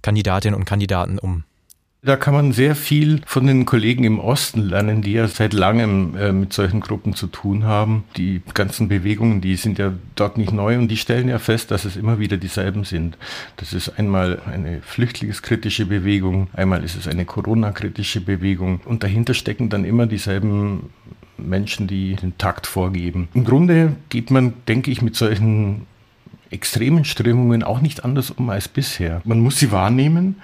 Kandidatinnen 0.01 0.59
und 0.59 0.65
Kandidaten 0.65 1.19
um? 1.19 1.43
Da 2.05 2.17
kann 2.17 2.35
man 2.35 2.51
sehr 2.51 2.75
viel 2.75 3.21
von 3.25 3.47
den 3.47 3.65
Kollegen 3.65 4.03
im 4.03 4.19
Osten 4.19 4.61
lernen, 4.61 5.01
die 5.01 5.13
ja 5.13 5.27
seit 5.27 5.53
langem 5.53 6.15
äh, 6.15 6.31
mit 6.31 6.53
solchen 6.53 6.79
Gruppen 6.79 7.15
zu 7.15 7.25
tun 7.25 7.63
haben. 7.63 8.03
Die 8.15 8.43
ganzen 8.53 8.87
Bewegungen, 8.89 9.41
die 9.41 9.55
sind 9.55 9.79
ja 9.79 9.91
dort 10.13 10.37
nicht 10.37 10.51
neu 10.51 10.77
und 10.77 10.87
die 10.87 10.97
stellen 10.97 11.27
ja 11.27 11.39
fest, 11.39 11.71
dass 11.71 11.83
es 11.83 11.95
immer 11.95 12.19
wieder 12.19 12.37
dieselben 12.37 12.83
sind. 12.83 13.17
Das 13.57 13.73
ist 13.73 13.97
einmal 13.97 14.39
eine 14.45 14.81
flüchtlingskritische 14.81 15.87
Bewegung, 15.87 16.47
einmal 16.53 16.83
ist 16.83 16.95
es 16.95 17.07
eine 17.07 17.25
Corona-kritische 17.25 18.21
Bewegung 18.21 18.81
und 18.85 19.01
dahinter 19.01 19.33
stecken 19.33 19.69
dann 19.69 19.83
immer 19.83 20.05
dieselben 20.05 20.91
Menschen, 21.37 21.87
die 21.87 22.15
den 22.15 22.37
Takt 22.37 22.67
vorgeben. 22.67 23.29
Im 23.33 23.45
Grunde 23.45 23.95
geht 24.09 24.29
man, 24.29 24.53
denke 24.67 24.91
ich, 24.91 25.01
mit 25.01 25.15
solchen 25.15 25.87
extremen 26.51 27.03
Strömungen 27.03 27.63
auch 27.63 27.81
nicht 27.81 28.05
anders 28.05 28.29
um 28.29 28.51
als 28.51 28.67
bisher. 28.67 29.21
Man 29.25 29.39
muss 29.39 29.57
sie 29.57 29.71
wahrnehmen 29.71 30.35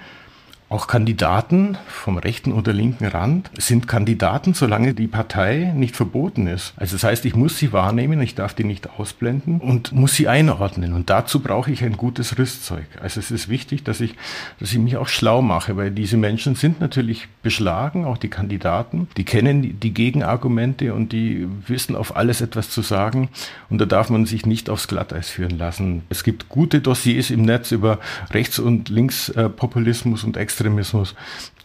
auch 0.72 0.86
Kandidaten 0.86 1.76
vom 1.86 2.16
rechten 2.16 2.52
oder 2.52 2.72
linken 2.72 3.06
Rand 3.06 3.50
sind 3.58 3.86
Kandidaten, 3.86 4.54
solange 4.54 4.94
die 4.94 5.06
Partei 5.06 5.72
nicht 5.76 5.94
verboten 5.94 6.46
ist. 6.46 6.72
Also 6.76 6.96
das 6.96 7.04
heißt, 7.04 7.26
ich 7.26 7.36
muss 7.36 7.58
sie 7.58 7.74
wahrnehmen, 7.74 8.20
ich 8.22 8.34
darf 8.34 8.54
die 8.54 8.64
nicht 8.64 8.88
ausblenden 8.98 9.60
und 9.60 9.92
muss 9.92 10.14
sie 10.14 10.28
einordnen. 10.28 10.94
Und 10.94 11.10
dazu 11.10 11.40
brauche 11.40 11.70
ich 11.70 11.84
ein 11.84 11.98
gutes 11.98 12.38
Rüstzeug. 12.38 12.86
Also 13.02 13.20
es 13.20 13.30
ist 13.30 13.50
wichtig, 13.50 13.84
dass 13.84 14.00
ich, 14.00 14.14
dass 14.60 14.72
ich 14.72 14.78
mich 14.78 14.96
auch 14.96 15.08
schlau 15.08 15.42
mache, 15.42 15.76
weil 15.76 15.90
diese 15.90 16.16
Menschen 16.16 16.54
sind 16.54 16.80
natürlich 16.80 17.28
beschlagen, 17.42 18.06
auch 18.06 18.16
die 18.16 18.30
Kandidaten. 18.30 19.08
Die 19.18 19.24
kennen 19.24 19.78
die 19.78 19.92
Gegenargumente 19.92 20.94
und 20.94 21.12
die 21.12 21.48
wissen 21.66 21.96
auf 21.96 22.16
alles 22.16 22.40
etwas 22.40 22.70
zu 22.70 22.80
sagen. 22.80 23.28
Und 23.68 23.78
da 23.78 23.84
darf 23.84 24.08
man 24.08 24.24
sich 24.24 24.46
nicht 24.46 24.70
aufs 24.70 24.88
Glatteis 24.88 25.28
führen 25.28 25.58
lassen. 25.58 26.02
Es 26.08 26.24
gibt 26.24 26.48
gute 26.48 26.80
Dossiers 26.80 27.30
im 27.30 27.42
Netz 27.42 27.72
über 27.72 27.98
Rechts- 28.30 28.58
und 28.58 28.88
Linkspopulismus 28.88 30.24
und 30.24 30.38
Extremismus 30.38 30.61
Extremismus, 30.62 31.14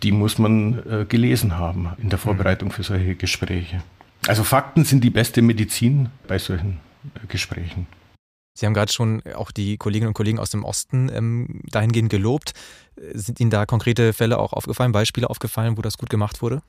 die 0.01 0.11
muss 0.11 0.37
man 0.37 0.83
äh, 0.89 1.05
gelesen 1.05 1.57
haben 1.57 1.89
in 2.01 2.09
der 2.09 2.17
Vorbereitung 2.17 2.71
für 2.71 2.83
solche 2.83 3.15
Gespräche. 3.15 3.83
Also 4.27 4.43
Fakten 4.43 4.85
sind 4.85 5.03
die 5.03 5.09
beste 5.09 5.41
Medizin 5.41 6.09
bei 6.27 6.39
solchen 6.39 6.79
äh, 7.15 7.27
Gesprächen. 7.27 7.87
Sie 8.57 8.65
haben 8.65 8.73
gerade 8.73 8.91
schon 8.91 9.21
auch 9.35 9.51
die 9.51 9.77
Kolleginnen 9.77 10.07
und 10.07 10.13
Kollegen 10.15 10.39
aus 10.39 10.49
dem 10.49 10.63
Osten 10.63 11.11
ähm, 11.13 11.61
dahingehend 11.69 12.09
gelobt. 12.09 12.53
Sind 13.13 13.39
Ihnen 13.39 13.51
da 13.51 13.67
konkrete 13.67 14.13
Fälle 14.13 14.39
auch 14.39 14.51
aufgefallen, 14.51 14.91
Beispiele 14.91 15.29
aufgefallen, 15.29 15.77
wo 15.77 15.83
das 15.83 15.99
gut 15.99 16.09
gemacht 16.09 16.41
wurde? 16.41 16.63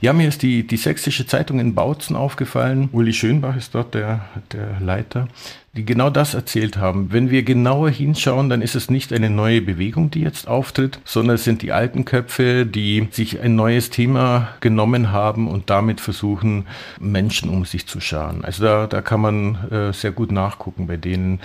Ja, 0.00 0.12
mir 0.12 0.28
ist 0.28 0.42
die, 0.42 0.64
die 0.64 0.76
Sächsische 0.76 1.26
Zeitung 1.26 1.58
in 1.58 1.74
Bautzen 1.74 2.14
aufgefallen. 2.14 2.88
Uli 2.92 3.12
Schönbach 3.12 3.56
ist 3.56 3.74
dort 3.74 3.94
der, 3.94 4.28
der 4.52 4.78
Leiter 4.78 5.28
die 5.76 5.84
genau 5.84 6.08
das 6.08 6.34
erzählt 6.34 6.76
haben. 6.76 7.12
Wenn 7.12 7.30
wir 7.30 7.42
genauer 7.42 7.90
hinschauen, 7.90 8.48
dann 8.48 8.62
ist 8.62 8.76
es 8.76 8.90
nicht 8.90 9.12
eine 9.12 9.28
neue 9.28 9.60
Bewegung, 9.60 10.10
die 10.10 10.20
jetzt 10.20 10.46
auftritt, 10.46 11.00
sondern 11.04 11.34
es 11.34 11.44
sind 11.44 11.62
die 11.62 11.72
alten 11.72 12.04
Köpfe, 12.04 12.64
die 12.64 13.08
sich 13.10 13.40
ein 13.40 13.56
neues 13.56 13.90
Thema 13.90 14.48
genommen 14.60 15.10
haben 15.10 15.48
und 15.48 15.70
damit 15.70 16.00
versuchen, 16.00 16.66
Menschen 17.00 17.50
um 17.50 17.64
sich 17.64 17.86
zu 17.86 18.00
scharen. 18.00 18.44
Also 18.44 18.62
da, 18.62 18.86
da 18.86 19.02
kann 19.02 19.20
man 19.20 19.70
äh, 19.70 19.92
sehr 19.92 20.12
gut 20.12 20.30
nachgucken 20.30 20.86
bei 20.86 20.96
denen. 20.96 21.40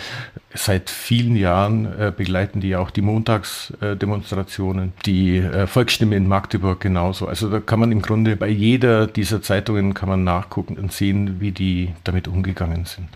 Seit 0.53 0.89
vielen 0.89 1.35
Jahren 1.35 1.85
äh, 1.85 2.11
begleiten 2.15 2.59
die 2.59 2.75
auch 2.75 2.91
die 2.91 3.01
Montagsdemonstrationen, 3.01 4.89
äh, 4.89 5.03
die 5.05 5.43
Volksstimme 5.65 6.15
in 6.15 6.27
Magdeburg 6.27 6.79
genauso. 6.79 7.27
Also 7.27 7.49
da 7.49 7.59
kann 7.59 7.79
man 7.79 7.91
im 7.91 8.01
Grunde 8.01 8.35
bei 8.35 8.47
jeder 8.47 9.07
dieser 9.07 9.41
Zeitungen 9.41 9.93
kann 9.93 10.09
man 10.09 10.23
nachgucken 10.23 10.77
und 10.77 10.91
sehen, 10.91 11.39
wie 11.39 11.51
die 11.51 11.89
damit 12.03 12.27
umgegangen 12.27 12.85
sind. 12.85 13.07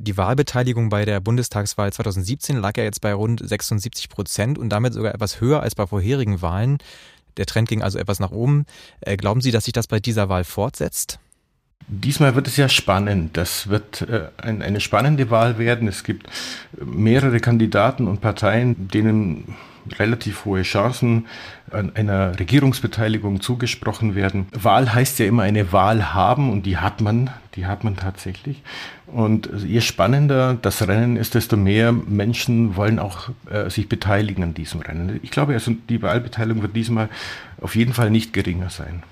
Die 0.00 0.16
Wahlbeteiligung 0.16 0.90
bei 0.90 1.04
der 1.04 1.18
Bundestagswahl 1.18 1.92
2017 1.92 2.56
lag 2.56 2.76
ja 2.76 2.84
jetzt 2.84 3.00
bei 3.00 3.12
rund 3.12 3.40
76 3.46 4.08
Prozent 4.08 4.56
und 4.56 4.68
damit 4.68 4.94
sogar 4.94 5.12
etwas 5.12 5.40
höher 5.40 5.60
als 5.60 5.74
bei 5.74 5.88
vorherigen 5.88 6.40
Wahlen. 6.40 6.78
Der 7.36 7.46
Trend 7.46 7.68
ging 7.68 7.82
also 7.82 7.98
etwas 7.98 8.20
nach 8.20 8.30
oben. 8.30 8.64
Äh, 9.00 9.16
glauben 9.16 9.40
Sie, 9.40 9.50
dass 9.50 9.64
sich 9.64 9.72
das 9.72 9.88
bei 9.88 9.98
dieser 9.98 10.28
Wahl 10.28 10.44
fortsetzt? 10.44 11.18
Diesmal 11.88 12.36
wird 12.36 12.46
es 12.46 12.56
ja 12.56 12.68
spannend. 12.68 13.36
Das 13.36 13.70
wird 13.70 14.02
äh, 14.02 14.28
ein, 14.36 14.62
eine 14.62 14.78
spannende 14.78 15.30
Wahl 15.30 15.58
werden. 15.58 15.88
Es 15.88 16.04
gibt 16.04 16.28
mehrere 16.80 17.40
Kandidaten 17.40 18.06
und 18.06 18.20
Parteien, 18.20 18.86
denen 18.86 19.56
relativ 19.98 20.44
hohe 20.44 20.62
Chancen 20.62 21.26
an 21.70 21.94
einer 21.94 22.38
Regierungsbeteiligung 22.38 23.40
zugesprochen 23.40 24.14
werden. 24.14 24.46
Wahl 24.52 24.94
heißt 24.94 25.18
ja 25.18 25.26
immer 25.26 25.42
eine 25.42 25.72
Wahl 25.72 26.14
haben 26.14 26.50
und 26.50 26.64
die 26.64 26.78
hat 26.78 27.00
man, 27.00 27.30
die 27.54 27.66
hat 27.66 27.84
man 27.84 27.96
tatsächlich. 27.96 28.62
Und 29.06 29.48
je 29.64 29.80
spannender 29.80 30.56
das 30.60 30.86
Rennen 30.86 31.16
ist, 31.16 31.34
desto 31.34 31.56
mehr 31.56 31.92
Menschen 31.92 32.76
wollen 32.76 32.98
auch 32.98 33.30
äh, 33.50 33.70
sich 33.70 33.88
beteiligen 33.88 34.42
an 34.42 34.54
diesem 34.54 34.80
Rennen. 34.80 35.20
Ich 35.22 35.30
glaube, 35.30 35.54
also 35.54 35.72
die 35.88 36.02
Wahlbeteiligung 36.02 36.62
wird 36.62 36.76
diesmal 36.76 37.08
auf 37.60 37.74
jeden 37.74 37.94
Fall 37.94 38.10
nicht 38.10 38.32
geringer 38.32 38.70
sein. 38.70 39.02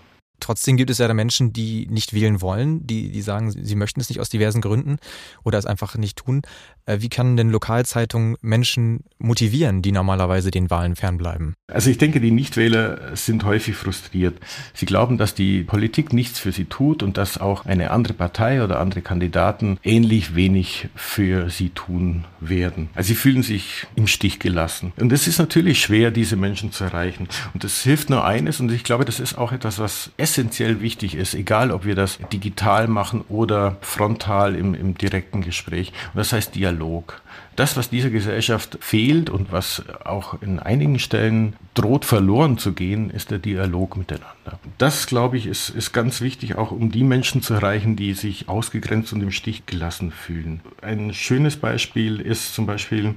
Trotzdem 0.41 0.77
gibt 0.77 0.91
es 0.91 0.99
ja 0.99 1.09
da 1.09 1.15
Menschen, 1.15 1.53
die 1.53 1.87
nicht 1.89 2.13
wählen 2.13 2.41
wollen, 2.41 2.87
die, 2.87 3.11
die 3.11 3.23
sagen, 3.23 3.51
sie 3.51 3.75
möchten 3.75 4.01
es 4.01 4.09
nicht 4.09 4.21
aus 4.21 4.29
diversen 4.29 4.61
Gründen 4.61 4.99
oder 5.45 5.59
es 5.59 5.67
einfach 5.67 5.97
nicht 5.97 6.19
tun. 6.19 6.43
Äh, 6.87 6.99
wie 7.01 7.09
kann 7.09 7.37
denn 7.37 7.51
Lokalzeitungen 7.51 8.37
Menschen 8.41 9.05
motivieren, 9.19 9.83
die 9.83 9.93
normalerweise 9.93 10.51
den 10.51 10.71
Wahlen 10.71 10.97
fernbleiben? 10.97 11.55
Also 11.73 11.91
ich 11.91 11.99
denke, 11.99 12.21
die 12.21 12.31
Nichtwähler 12.31 13.17
sind 13.17 13.45
häufig 13.45 13.77
frustriert. 13.77 14.39
Sie 14.73 14.87
glauben, 14.87 15.19
dass 15.19 15.35
die 15.35 15.65
Politik 15.65 16.13
nichts 16.13 16.39
für 16.39 16.53
sie 16.53 16.67
tut 16.67 17.03
und 17.03 17.17
dass 17.17 17.39
auch 17.39 17.67
eine 17.67 17.91
andere 17.91 18.15
Partei 18.15 18.63
oder 18.63 18.79
andere 18.79 19.03
Kandidaten 19.03 19.79
ähnlich 19.83 20.35
wenig 20.35 20.89
für 20.95 21.51
sie 21.51 21.71
tun 21.71 22.25
werden. 22.41 22.89
Also 22.95 23.09
sie 23.09 23.15
fühlen 23.15 23.43
sich 23.43 23.87
im 23.97 24.07
Stich 24.07 24.39
gelassen. 24.39 24.93
Und 24.97 25.13
es 25.13 25.27
ist 25.27 25.39
natürlich 25.39 25.81
schwer, 25.81 26.11
diese 26.11 26.37
Menschen 26.37 26.73
zu 26.73 26.85
erreichen. 26.85 27.29
Und 27.53 27.65
es 27.65 27.83
hilft 27.83 28.11
nur 28.11 28.25
eines 28.25 28.61
und 28.61 28.71
ich 28.71 28.85
glaube, 28.85 29.05
das 29.05 29.19
ist 29.19 29.37
auch 29.37 29.53
etwas, 29.53 29.79
was 29.79 30.11
essentiell 30.27 30.81
wichtig 30.81 31.15
ist, 31.15 31.35
egal 31.35 31.71
ob 31.71 31.85
wir 31.85 31.95
das 31.95 32.19
digital 32.33 32.89
machen 32.89 33.25
oder 33.29 33.77
frontal 33.81 34.57
im, 34.57 34.75
im 34.75 34.99
direkten 34.99 35.41
Gespräch. 35.41 35.93
Und 36.13 36.19
das 36.19 36.33
heißt 36.33 36.57
Dialog. 36.57 37.23
Das, 37.55 37.77
was 37.79 37.89
dieser 37.89 38.11
Gesellschaft 38.11 38.77
fehlt 38.81 39.31
und 39.31 39.51
was 39.51 39.83
auch 40.05 40.43
in 40.43 40.59
einigen 40.59 40.99
Stellen 40.99 41.55
droht 41.73 42.05
verloren 42.05 42.59
zu 42.59 42.73
gehen, 42.73 43.09
ist 43.09 43.31
der 43.31 43.39
Dialog 43.39 43.97
miteinander. 43.97 44.59
Das, 44.77 45.07
glaube 45.07 45.39
ich, 45.39 45.47
ist, 45.47 45.71
ist 45.71 45.93
ganz 45.93 46.21
wichtig, 46.21 46.57
auch 46.57 46.71
um 46.71 46.93
die 46.93 47.03
Menschen 47.03 47.41
zu 47.41 47.55
erreichen, 47.55 47.97
die 47.97 48.13
sich 48.13 48.49
ausgegrenzt 48.49 49.13
und 49.15 49.23
im 49.23 49.31
Stich 49.31 49.65
gelassen 49.65 50.11
fühlen. 50.11 50.61
Ein 50.83 51.15
schönes 51.15 51.57
Beispiel 51.57 52.21
ist 52.21 52.55
zum 52.55 52.67
Beispiel 52.67 53.15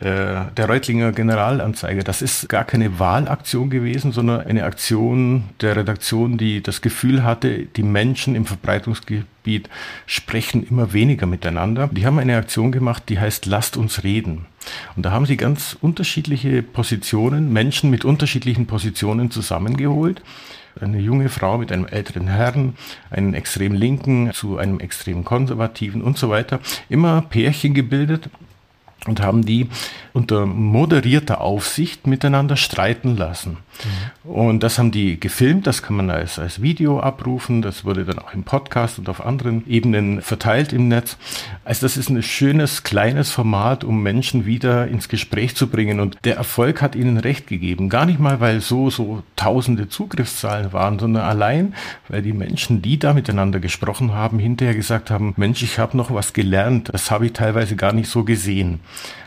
äh, 0.00 0.46
der 0.56 0.68
Reutlinger 0.68 1.12
Generalanzeiger. 1.12 2.02
Das 2.02 2.22
ist 2.22 2.48
gar 2.48 2.64
keine 2.64 2.98
Wahlaktion 2.98 3.68
gewesen, 3.68 4.12
sondern 4.12 4.40
eine 4.40 4.64
Aktion 4.64 5.44
der 5.60 5.76
Redaktion, 5.76 6.38
die 6.38 6.51
das 6.60 6.82
Gefühl 6.82 7.22
hatte, 7.22 7.66
die 7.66 7.82
Menschen 7.82 8.34
im 8.34 8.44
Verbreitungsgebiet 8.44 9.70
sprechen 10.06 10.66
immer 10.68 10.92
weniger 10.92 11.26
miteinander. 11.26 11.88
Die 11.92 12.04
haben 12.04 12.18
eine 12.18 12.36
Aktion 12.36 12.72
gemacht, 12.72 13.04
die 13.08 13.18
heißt 13.18 13.46
Lasst 13.46 13.76
uns 13.76 14.02
reden. 14.02 14.46
Und 14.96 15.04
da 15.04 15.12
haben 15.12 15.26
sie 15.26 15.36
ganz 15.36 15.76
unterschiedliche 15.80 16.62
Positionen, 16.62 17.52
Menschen 17.52 17.90
mit 17.90 18.04
unterschiedlichen 18.04 18.66
Positionen 18.66 19.30
zusammengeholt. 19.30 20.22
Eine 20.80 21.00
junge 21.00 21.28
Frau 21.28 21.58
mit 21.58 21.70
einem 21.70 21.86
älteren 21.86 22.28
Herrn, 22.28 22.74
einen 23.10 23.34
extrem 23.34 23.74
linken 23.74 24.32
zu 24.32 24.56
einem 24.56 24.80
extrem 24.80 25.24
konservativen 25.24 26.02
und 26.02 26.16
so 26.16 26.30
weiter. 26.30 26.60
Immer 26.88 27.22
Pärchen 27.22 27.74
gebildet 27.74 28.30
und 29.06 29.20
haben 29.20 29.44
die 29.44 29.68
unter 30.12 30.46
moderierter 30.46 31.40
Aufsicht 31.40 32.06
miteinander 32.06 32.56
streiten 32.56 33.16
lassen. 33.16 33.56
Mhm. 34.24 34.30
Und 34.30 34.62
das 34.62 34.78
haben 34.78 34.92
die 34.92 35.18
gefilmt, 35.18 35.66
das 35.66 35.82
kann 35.82 35.96
man 35.96 36.10
als, 36.10 36.38
als 36.38 36.62
Video 36.62 37.00
abrufen, 37.00 37.62
das 37.62 37.84
wurde 37.84 38.04
dann 38.04 38.18
auch 38.18 38.34
im 38.34 38.44
Podcast 38.44 38.98
und 38.98 39.08
auf 39.08 39.24
anderen 39.24 39.66
Ebenen 39.66 40.22
verteilt 40.22 40.72
im 40.72 40.88
Netz. 40.88 41.16
Also 41.64 41.86
das 41.86 41.96
ist 41.96 42.10
ein 42.10 42.22
schönes, 42.22 42.82
kleines 42.82 43.30
Format, 43.30 43.84
um 43.84 44.02
Menschen 44.02 44.46
wieder 44.46 44.86
ins 44.86 45.08
Gespräch 45.08 45.56
zu 45.56 45.68
bringen. 45.68 45.98
Und 45.98 46.18
der 46.24 46.36
Erfolg 46.36 46.82
hat 46.82 46.94
ihnen 46.94 47.16
recht 47.16 47.46
gegeben. 47.46 47.88
Gar 47.88 48.06
nicht 48.06 48.20
mal, 48.20 48.40
weil 48.40 48.60
so, 48.60 48.90
so 48.90 49.22
tausende 49.34 49.88
Zugriffszahlen 49.88 50.72
waren, 50.72 50.98
sondern 50.98 51.24
allein, 51.24 51.74
weil 52.08 52.22
die 52.22 52.32
Menschen, 52.32 52.82
die 52.82 52.98
da 52.98 53.14
miteinander 53.14 53.58
gesprochen 53.58 54.12
haben, 54.12 54.38
hinterher 54.38 54.74
gesagt 54.74 55.10
haben, 55.10 55.34
Mensch, 55.36 55.62
ich 55.62 55.78
habe 55.78 55.96
noch 55.96 56.12
was 56.12 56.32
gelernt, 56.32 56.90
das 56.92 57.10
habe 57.10 57.26
ich 57.26 57.32
teilweise 57.32 57.76
gar 57.76 57.92
nicht 57.92 58.08
so 58.08 58.24
gesehen. 58.24 58.80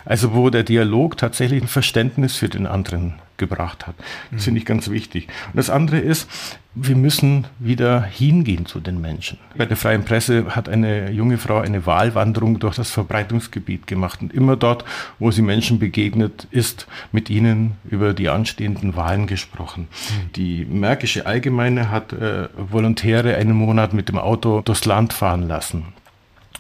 Also 0.06 0.34
wo 0.34 0.50
der 0.50 0.64
Dialog 0.64 1.18
tatsächlich 1.18 1.64
ein 1.64 1.68
Verständnis 1.68 2.36
für 2.36 2.50
den 2.50 2.68
anderen 2.68 3.16
gebracht 3.38 3.88
hat. 3.88 3.96
Das 4.32 4.42
mhm. 4.42 4.44
finde 4.44 4.60
ich 4.60 4.66
ganz 4.66 4.90
wichtig. 4.90 5.28
Und 5.48 5.58
das 5.58 5.70
andere 5.70 5.98
ist, 5.98 6.30
wir 6.74 6.96
müssen 6.96 7.48
wieder 7.60 8.02
hingehen 8.02 8.66
zu 8.66 8.80
den 8.80 9.00
Menschen. 9.00 9.40
Bei 9.58 9.66
der 9.66 9.78
Freien 9.78 10.04
Presse 10.04 10.56
hat 10.56 10.68
eine 10.68 11.12
junge 11.12 11.38
Frau 11.38 11.60
eine 11.60 11.86
Wahlwanderung 11.86 12.60
durch 12.60 12.76
das 12.76 12.92
Verbreitungsgebiet 12.92 13.88
gemacht 13.88 14.22
und 14.22 14.34
immer 14.34 14.56
dort, 14.56 14.86
wo 15.20 15.32
sie 15.32 15.42
Menschen 15.42 15.80
begegnet 15.80 16.48
ist, 16.52 16.88
mit 17.12 17.30
ihnen 17.30 17.74
über 17.90 18.14
die 18.14 18.30
anstehenden 18.30 18.96
Wahlen 18.96 19.28
gesprochen. 19.28 19.88
Mhm. 19.90 20.34
Die 20.34 20.66
Märkische 20.66 21.26
Allgemeine 21.26 21.92
hat 21.92 22.14
äh, 22.14 22.50
Volontäre 22.58 23.36
einen 23.36 23.54
Monat 23.54 23.94
mit 23.94 24.10
dem 24.10 24.18
Auto 24.18 24.62
durchs 24.62 24.86
Land 24.86 25.14
fahren 25.14 25.48
lassen. 25.48 25.94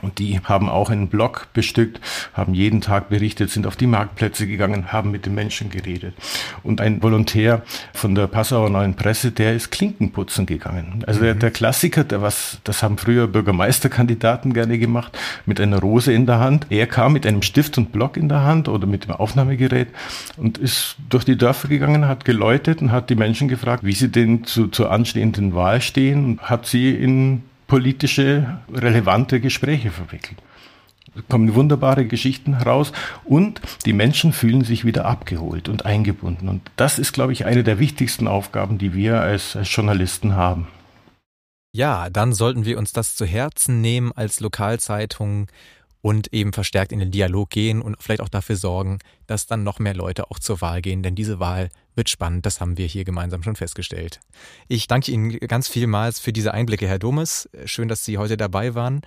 Und 0.02 0.20
die 0.20 0.40
haben 0.44 0.70
auch 0.70 0.90
einen 0.90 1.08
Blog 1.08 1.48
bestückt, 1.54 2.02
haben 2.34 2.54
jeden 2.54 2.82
Tag 2.82 3.10
berichtet, 3.10 3.50
sind 3.50 3.66
auf 3.66 3.76
die 3.76 3.88
Marktplätze 3.88 4.48
gegangen, 4.48 4.92
haben 4.92 5.12
mit 5.12 5.26
den 5.26 5.36
Menschen 5.36 5.70
geredet. 5.70 6.14
Und 6.64 6.82
ein 6.82 7.02
Volontär 7.02 7.64
von 7.94 8.16
der 8.16 8.28
Passauer 8.28 8.70
Neuen 8.70 8.96
Presse, 8.96 9.32
der 9.32 9.56
ist 9.56 9.72
Klinkenputzen 9.72 10.46
gegangen. 10.46 11.04
Also 11.08 11.22
der, 11.22 11.36
mhm. 11.36 11.40
der 11.40 11.52
Klassiker, 11.52 12.04
der 12.04 12.22
was, 12.22 12.60
das 12.64 12.84
haben 12.84 12.98
früher 12.98 13.28
Bürgermeisterkandidaten 13.28 14.54
gerne 14.54 14.78
gemacht, 14.78 15.18
mit 15.46 15.60
einer 15.62 15.80
Rose 15.80 16.12
in 16.12 16.26
der 16.26 16.40
Hand. 16.40 16.68
Er 16.70 16.88
kam 16.88 17.14
mit 17.14 17.26
einem 17.26 17.42
Stift 17.42 17.78
und 17.78 17.92
Block 17.92 18.18
in 18.18 18.30
der 18.30 18.44
Hand 18.44 18.68
oder 18.68 18.88
mit 18.88 19.06
dem 19.06 19.12
Aufnahmegerät 19.12 19.88
und 20.38 20.58
ist 20.58 20.98
durch 21.10 21.24
die 21.24 21.38
Dörfer 21.38 21.68
gegangen, 21.68 22.08
hat 22.08 22.26
geläutet 22.26 22.82
und 22.82 22.92
hat 22.92 23.10
die 23.10 23.16
Menschen 23.16 23.48
gefragt, 23.48 23.84
wie 23.84 23.94
sie 23.94 24.10
denn 24.10 24.44
zu, 24.44 24.68
zur 24.68 24.92
anstehenden 24.92 25.54
Wahl 25.54 25.82
stehen 25.82 26.26
und 26.26 26.42
hat 26.42 26.66
sie 26.66 26.92
in 26.92 27.44
politische, 27.67 28.60
relevante 28.71 29.39
Gespräche 29.39 29.91
verwickelt. 29.91 30.38
Da 31.13 31.21
kommen 31.30 31.56
wunderbare 31.56 32.06
Geschichten 32.06 32.58
heraus 32.58 32.91
und 33.23 33.62
die 33.86 33.93
Menschen 33.93 34.34
fühlen 34.34 34.63
sich 34.63 34.84
wieder 34.84 35.06
abgeholt 35.06 35.69
und 35.69 35.86
eingebunden. 35.86 36.49
Und 36.49 36.62
das 36.75 36.99
ist, 36.99 37.13
glaube 37.13 37.32
ich, 37.32 37.45
eine 37.45 37.63
der 37.63 37.80
wichtigsten 37.80 38.28
Aufgaben, 38.28 38.78
die 38.78 38.93
wir 38.93 39.21
als, 39.21 39.56
als 39.56 39.73
Journalisten 39.73 40.36
haben. 40.36 40.67
Ja, 41.73 42.10
dann 42.10 42.34
sollten 42.34 42.65
wir 42.65 42.78
uns 42.78 42.91
das 42.91 43.15
zu 43.15 43.25
Herzen 43.25 43.82
nehmen 43.82 44.12
als 44.13 44.39
Lokalzeitung 44.39 45.47
und 46.06 46.32
eben 46.34 46.54
verstärkt 46.54 46.91
in 46.91 47.00
den 47.00 47.10
Dialog 47.10 47.50
gehen 47.50 47.82
und 47.82 47.98
vielleicht 48.00 48.22
auch 48.22 48.30
dafür 48.30 48.58
sorgen, 48.58 49.00
dass 49.26 49.48
dann 49.48 49.63
noch 49.63 49.80
mehr 49.80 49.96
Leute 49.96 50.30
auch 50.30 50.38
zur 50.38 50.62
Wahl 50.62 50.84
gehen, 50.84 51.02
denn 51.02 51.15
diese 51.15 51.39
Wahl 51.39 51.70
wird 51.96 52.12
spannend, 52.12 52.46
das 52.46 52.62
haben 52.62 52.78
wir 52.78 52.86
hier 52.86 53.06
gemeinsam 53.06 53.41
schon 53.41 53.56
festgestellt. 53.56 54.20
Ich 54.68 54.86
danke 54.86 55.12
Ihnen 55.12 55.32
ganz 55.39 55.68
vielmals 55.68 56.20
für 56.20 56.32
diese 56.32 56.54
Einblicke, 56.54 56.88
Herr 56.88 57.00
Domes. 57.00 57.50
Schön, 57.65 57.88
dass 57.88 58.06
Sie 58.06 58.20
heute 58.20 58.38
dabei 58.38 58.76
waren. 58.76 59.02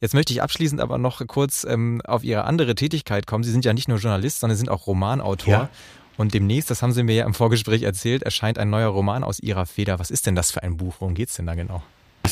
Jetzt 0.00 0.14
möchte 0.14 0.32
ich 0.32 0.42
abschließend 0.42 0.80
aber 0.80 0.98
noch 0.98 1.24
kurz 1.28 1.62
ähm, 1.62 2.02
auf 2.04 2.24
Ihre 2.24 2.42
andere 2.42 2.74
Tätigkeit 2.74 3.28
kommen. 3.28 3.44
Sie 3.44 3.52
sind 3.52 3.64
ja 3.64 3.72
nicht 3.72 3.86
nur 3.86 3.98
Journalist, 3.98 4.40
sondern 4.40 4.56
sind 4.56 4.68
auch 4.68 4.88
Romanautor. 4.88 5.54
Ja. 5.54 5.68
Und 6.16 6.34
demnächst, 6.34 6.72
das 6.72 6.82
haben 6.82 6.90
Sie 6.90 7.04
mir 7.04 7.14
ja 7.14 7.24
im 7.24 7.34
Vorgespräch 7.34 7.84
erzählt, 7.84 8.24
erscheint 8.24 8.58
ein 8.58 8.68
neuer 8.68 8.88
Roman 8.88 9.22
aus 9.22 9.38
Ihrer 9.38 9.64
Feder. 9.64 10.00
Was 10.00 10.10
ist 10.10 10.26
denn 10.26 10.34
das 10.34 10.50
für 10.50 10.64
ein 10.64 10.76
Buch? 10.76 10.96
Worum 10.98 11.14
geht 11.14 11.28
es 11.28 11.36
denn 11.36 11.46
da 11.46 11.54
genau? 11.54 11.84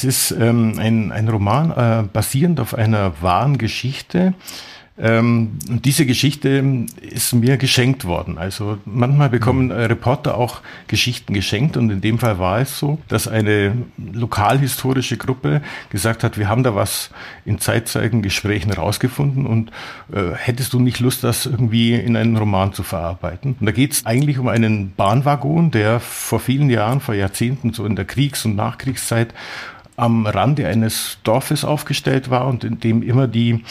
Es 0.02 0.04
ist 0.04 0.30
ähm, 0.30 0.78
ein, 0.78 1.12
ein 1.12 1.28
Roman 1.28 1.72
äh, 1.72 2.04
basierend 2.10 2.58
auf 2.58 2.72
einer 2.74 3.20
wahren 3.20 3.58
Geschichte. 3.58 4.32
Ähm, 4.98 5.58
diese 5.66 6.06
Geschichte 6.06 6.64
ist 7.02 7.34
mir 7.34 7.58
geschenkt 7.58 8.06
worden. 8.06 8.38
Also 8.38 8.78
manchmal 8.86 9.28
bekommen 9.28 9.66
mhm. 9.66 9.72
Reporter 9.72 10.38
auch 10.38 10.62
Geschichten 10.88 11.34
geschenkt 11.34 11.76
und 11.76 11.90
in 11.90 12.00
dem 12.00 12.18
Fall 12.18 12.38
war 12.38 12.60
es 12.60 12.78
so, 12.78 12.98
dass 13.08 13.28
eine 13.28 13.76
lokalhistorische 13.98 15.18
Gruppe 15.18 15.60
gesagt 15.90 16.24
hat, 16.24 16.38
wir 16.38 16.48
haben 16.48 16.62
da 16.62 16.74
was 16.74 17.10
in 17.44 17.58
Zeitzeugengesprächen 17.58 18.72
rausgefunden 18.72 19.44
und 19.44 19.70
äh, 20.14 20.32
hättest 20.34 20.72
du 20.72 20.80
nicht 20.80 21.00
Lust, 21.00 21.24
das 21.24 21.44
irgendwie 21.44 21.92
in 21.92 22.16
einen 22.16 22.38
Roman 22.38 22.72
zu 22.72 22.84
verarbeiten? 22.84 23.56
Und 23.60 23.66
da 23.66 23.72
geht 23.72 23.92
es 23.92 24.06
eigentlich 24.06 24.38
um 24.38 24.48
einen 24.48 24.94
Bahnwaggon, 24.94 25.70
der 25.70 26.00
vor 26.00 26.40
vielen 26.40 26.70
Jahren, 26.70 27.00
vor 27.00 27.14
Jahrzehnten, 27.14 27.74
so 27.74 27.84
in 27.84 27.96
der 27.96 28.06
Kriegs- 28.06 28.46
und 28.46 28.56
Nachkriegszeit 28.56 29.34
am 29.96 30.26
Rande 30.26 30.66
eines 30.66 31.18
Dorfes 31.24 31.64
aufgestellt 31.64 32.30
war 32.30 32.46
und 32.46 32.64
in 32.64 32.80
dem 32.80 33.02
immer 33.02 33.26
die 33.26 33.64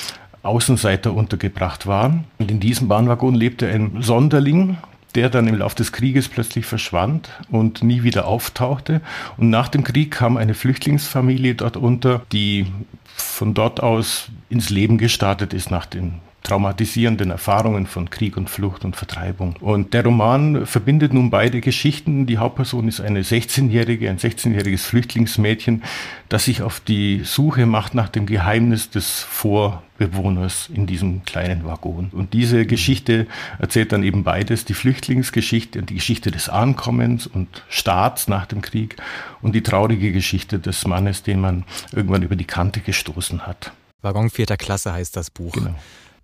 Außenseiter 0.44 1.14
untergebracht 1.14 1.88
waren. 1.88 2.26
Und 2.38 2.52
in 2.52 2.60
diesem 2.60 2.88
Bahnwaggon 2.88 3.36
lebte 3.36 3.68
ein 3.68 4.02
Sonderling, 4.02 4.78
der 5.16 5.30
dann 5.30 5.48
im 5.48 5.58
Laufe 5.58 5.76
des 5.76 5.92
Krieges 5.92 6.30
plötzlich 6.30 6.66
verschwand 6.66 7.30
und 7.50 7.84
nie 7.84 8.04
wieder 8.04 8.28
auftauchte. 8.28 9.02
Und 9.38 9.50
nach 9.50 9.68
dem 9.68 9.84
Krieg 9.84 10.12
kam 10.12 10.38
eine 10.38 10.54
Flüchtlingsfamilie 10.54 11.56
dort 11.56 11.78
unter, 11.78 12.22
die 12.32 12.68
von 13.16 13.54
dort 13.54 13.82
aus 13.82 14.30
ins 14.50 14.70
Leben 14.70 14.98
gestartet 14.98 15.54
ist 15.54 15.72
nach 15.72 15.86
den 15.86 16.16
traumatisierenden 16.44 17.32
Erfahrungen 17.32 17.86
von 17.86 18.10
Krieg 18.10 18.38
und 18.38 18.50
Flucht 18.50 18.86
und 18.86 18.96
Vertreibung. 18.96 19.56
Und 19.60 19.94
der 19.94 20.04
Roman 20.04 20.66
verbindet 20.66 21.14
nun 21.14 21.30
beide 21.30 21.62
Geschichten. 21.62 22.26
Die 22.26 22.38
Hauptperson 22.38 22.88
ist 22.88 23.02
eine 23.02 23.22
16-jährige, 23.22 24.10
ein 24.10 24.18
16-jähriges 24.18 24.84
Flüchtlingsmädchen, 24.84 25.84
das 26.30 26.46
sich 26.46 26.62
auf 26.62 26.80
die 26.80 27.22
Suche 27.24 27.66
macht 27.66 27.94
nach 27.94 28.10
dem 28.10 28.26
Geheimnis 28.26 28.90
des 28.90 29.20
Vorbewohners 29.22 30.70
in 30.74 30.88
diesem 30.88 31.26
kleinen 31.26 31.66
Waggon. 31.66 32.10
Und 32.12 32.34
diese 32.34 32.66
Geschichte 32.66 33.28
erzählt 33.60 33.92
dann 33.92 34.04
eben 34.04 34.24
beides, 34.24 34.66
die 34.66 34.74
Flüchtlingsgeschichte, 34.74 35.84
die 35.84 35.96
Geschichte 35.96 36.32
des 36.32 36.50
Ankommens 36.50 37.28
und 37.28 37.64
Staats 37.70 38.28
nach 38.28 38.46
dem 38.46 38.62
Krieg 38.62 38.96
und 39.42 39.54
die 39.54 39.64
traurige 39.64 40.12
Geschichte 40.12 40.60
des 40.60 40.88
Mannes, 40.88 41.24
den 41.24 41.42
man 41.42 41.66
irgendwann 41.92 42.24
über 42.24 42.36
die 42.36 42.46
Kante 42.46 42.80
gestoßen 42.80 43.46
hat. 43.46 43.72
Waggon 44.02 44.30
vierter 44.30 44.56
Klasse 44.56 44.94
heißt 44.94 45.18
das 45.18 45.30
Buch. 45.30 45.52
Genau. 45.52 45.76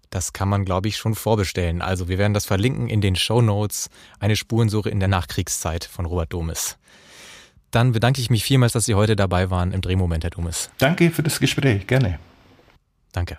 Das 0.09 0.33
kann 0.33 0.49
man, 0.49 0.65
glaube 0.65 0.87
ich, 0.87 0.97
schon 0.97 1.15
vorbestellen. 1.15 1.81
Also 1.81 2.07
wir 2.07 2.17
werden 2.17 2.33
das 2.33 2.45
verlinken 2.45 2.87
in 2.87 3.01
den 3.01 3.15
Show 3.15 3.41
Notes. 3.41 3.89
Eine 4.19 4.35
Spurensuche 4.35 4.89
in 4.89 4.99
der 4.99 5.09
Nachkriegszeit 5.09 5.85
von 5.85 6.05
Robert 6.05 6.33
Domes. 6.33 6.77
Dann 7.71 7.91
bedanke 7.91 8.21
ich 8.21 8.29
mich 8.29 8.43
vielmals, 8.43 8.73
dass 8.73 8.85
Sie 8.85 8.95
heute 8.95 9.15
dabei 9.15 9.49
waren 9.49 9.73
im 9.73 9.81
Drehmoment, 9.81 10.23
Herr 10.23 10.31
Domes. 10.31 10.69
Danke 10.77 11.11
für 11.11 11.23
das 11.23 11.39
Gespräch, 11.39 11.87
gerne. 11.87 12.19
Danke. 13.11 13.37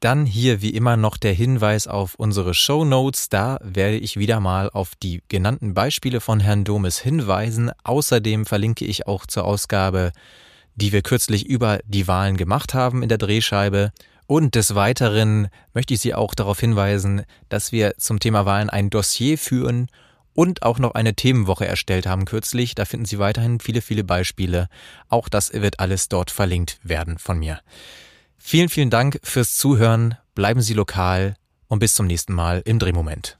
Dann 0.00 0.26
hier 0.26 0.60
wie 0.60 0.70
immer 0.70 0.96
noch 0.96 1.16
der 1.16 1.32
Hinweis 1.32 1.86
auf 1.86 2.16
unsere 2.16 2.52
Show 2.52 2.84
Notes. 2.84 3.28
Da 3.28 3.58
werde 3.62 3.96
ich 3.96 4.18
wieder 4.18 4.40
mal 4.40 4.70
auf 4.70 4.92
die 5.02 5.22
genannten 5.28 5.72
Beispiele 5.72 6.20
von 6.20 6.38
Herrn 6.38 6.64
Domes 6.64 6.98
hinweisen. 6.98 7.70
Außerdem 7.82 8.44
verlinke 8.44 8.84
ich 8.84 9.06
auch 9.06 9.24
zur 9.26 9.44
Ausgabe, 9.44 10.12
die 10.74 10.92
wir 10.92 11.02
kürzlich 11.02 11.46
über 11.46 11.80
die 11.86 12.06
Wahlen 12.06 12.36
gemacht 12.36 12.74
haben 12.74 13.02
in 13.02 13.08
der 13.08 13.18
Drehscheibe. 13.18 13.92
Und 14.26 14.54
des 14.54 14.74
Weiteren 14.74 15.48
möchte 15.72 15.94
ich 15.94 16.00
Sie 16.00 16.14
auch 16.14 16.34
darauf 16.34 16.58
hinweisen, 16.58 17.24
dass 17.48 17.72
wir 17.72 17.96
zum 17.98 18.18
Thema 18.18 18.44
Wahlen 18.44 18.70
ein 18.70 18.90
Dossier 18.90 19.38
führen 19.38 19.88
und 20.34 20.62
auch 20.62 20.78
noch 20.78 20.94
eine 20.94 21.14
Themenwoche 21.14 21.66
erstellt 21.66 22.06
haben 22.06 22.24
kürzlich. 22.24 22.74
Da 22.74 22.84
finden 22.84 23.06
Sie 23.06 23.18
weiterhin 23.18 23.60
viele, 23.60 23.80
viele 23.80 24.04
Beispiele. 24.04 24.68
Auch 25.08 25.28
das 25.28 25.52
wird 25.52 25.80
alles 25.80 26.08
dort 26.08 26.30
verlinkt 26.30 26.78
werden 26.82 27.18
von 27.18 27.38
mir. 27.38 27.60
Vielen, 28.36 28.68
vielen 28.68 28.90
Dank 28.90 29.18
fürs 29.22 29.56
Zuhören. 29.56 30.16
Bleiben 30.34 30.60
Sie 30.60 30.74
lokal 30.74 31.36
und 31.68 31.78
bis 31.78 31.94
zum 31.94 32.06
nächsten 32.06 32.34
Mal 32.34 32.62
im 32.64 32.78
Drehmoment. 32.78 33.38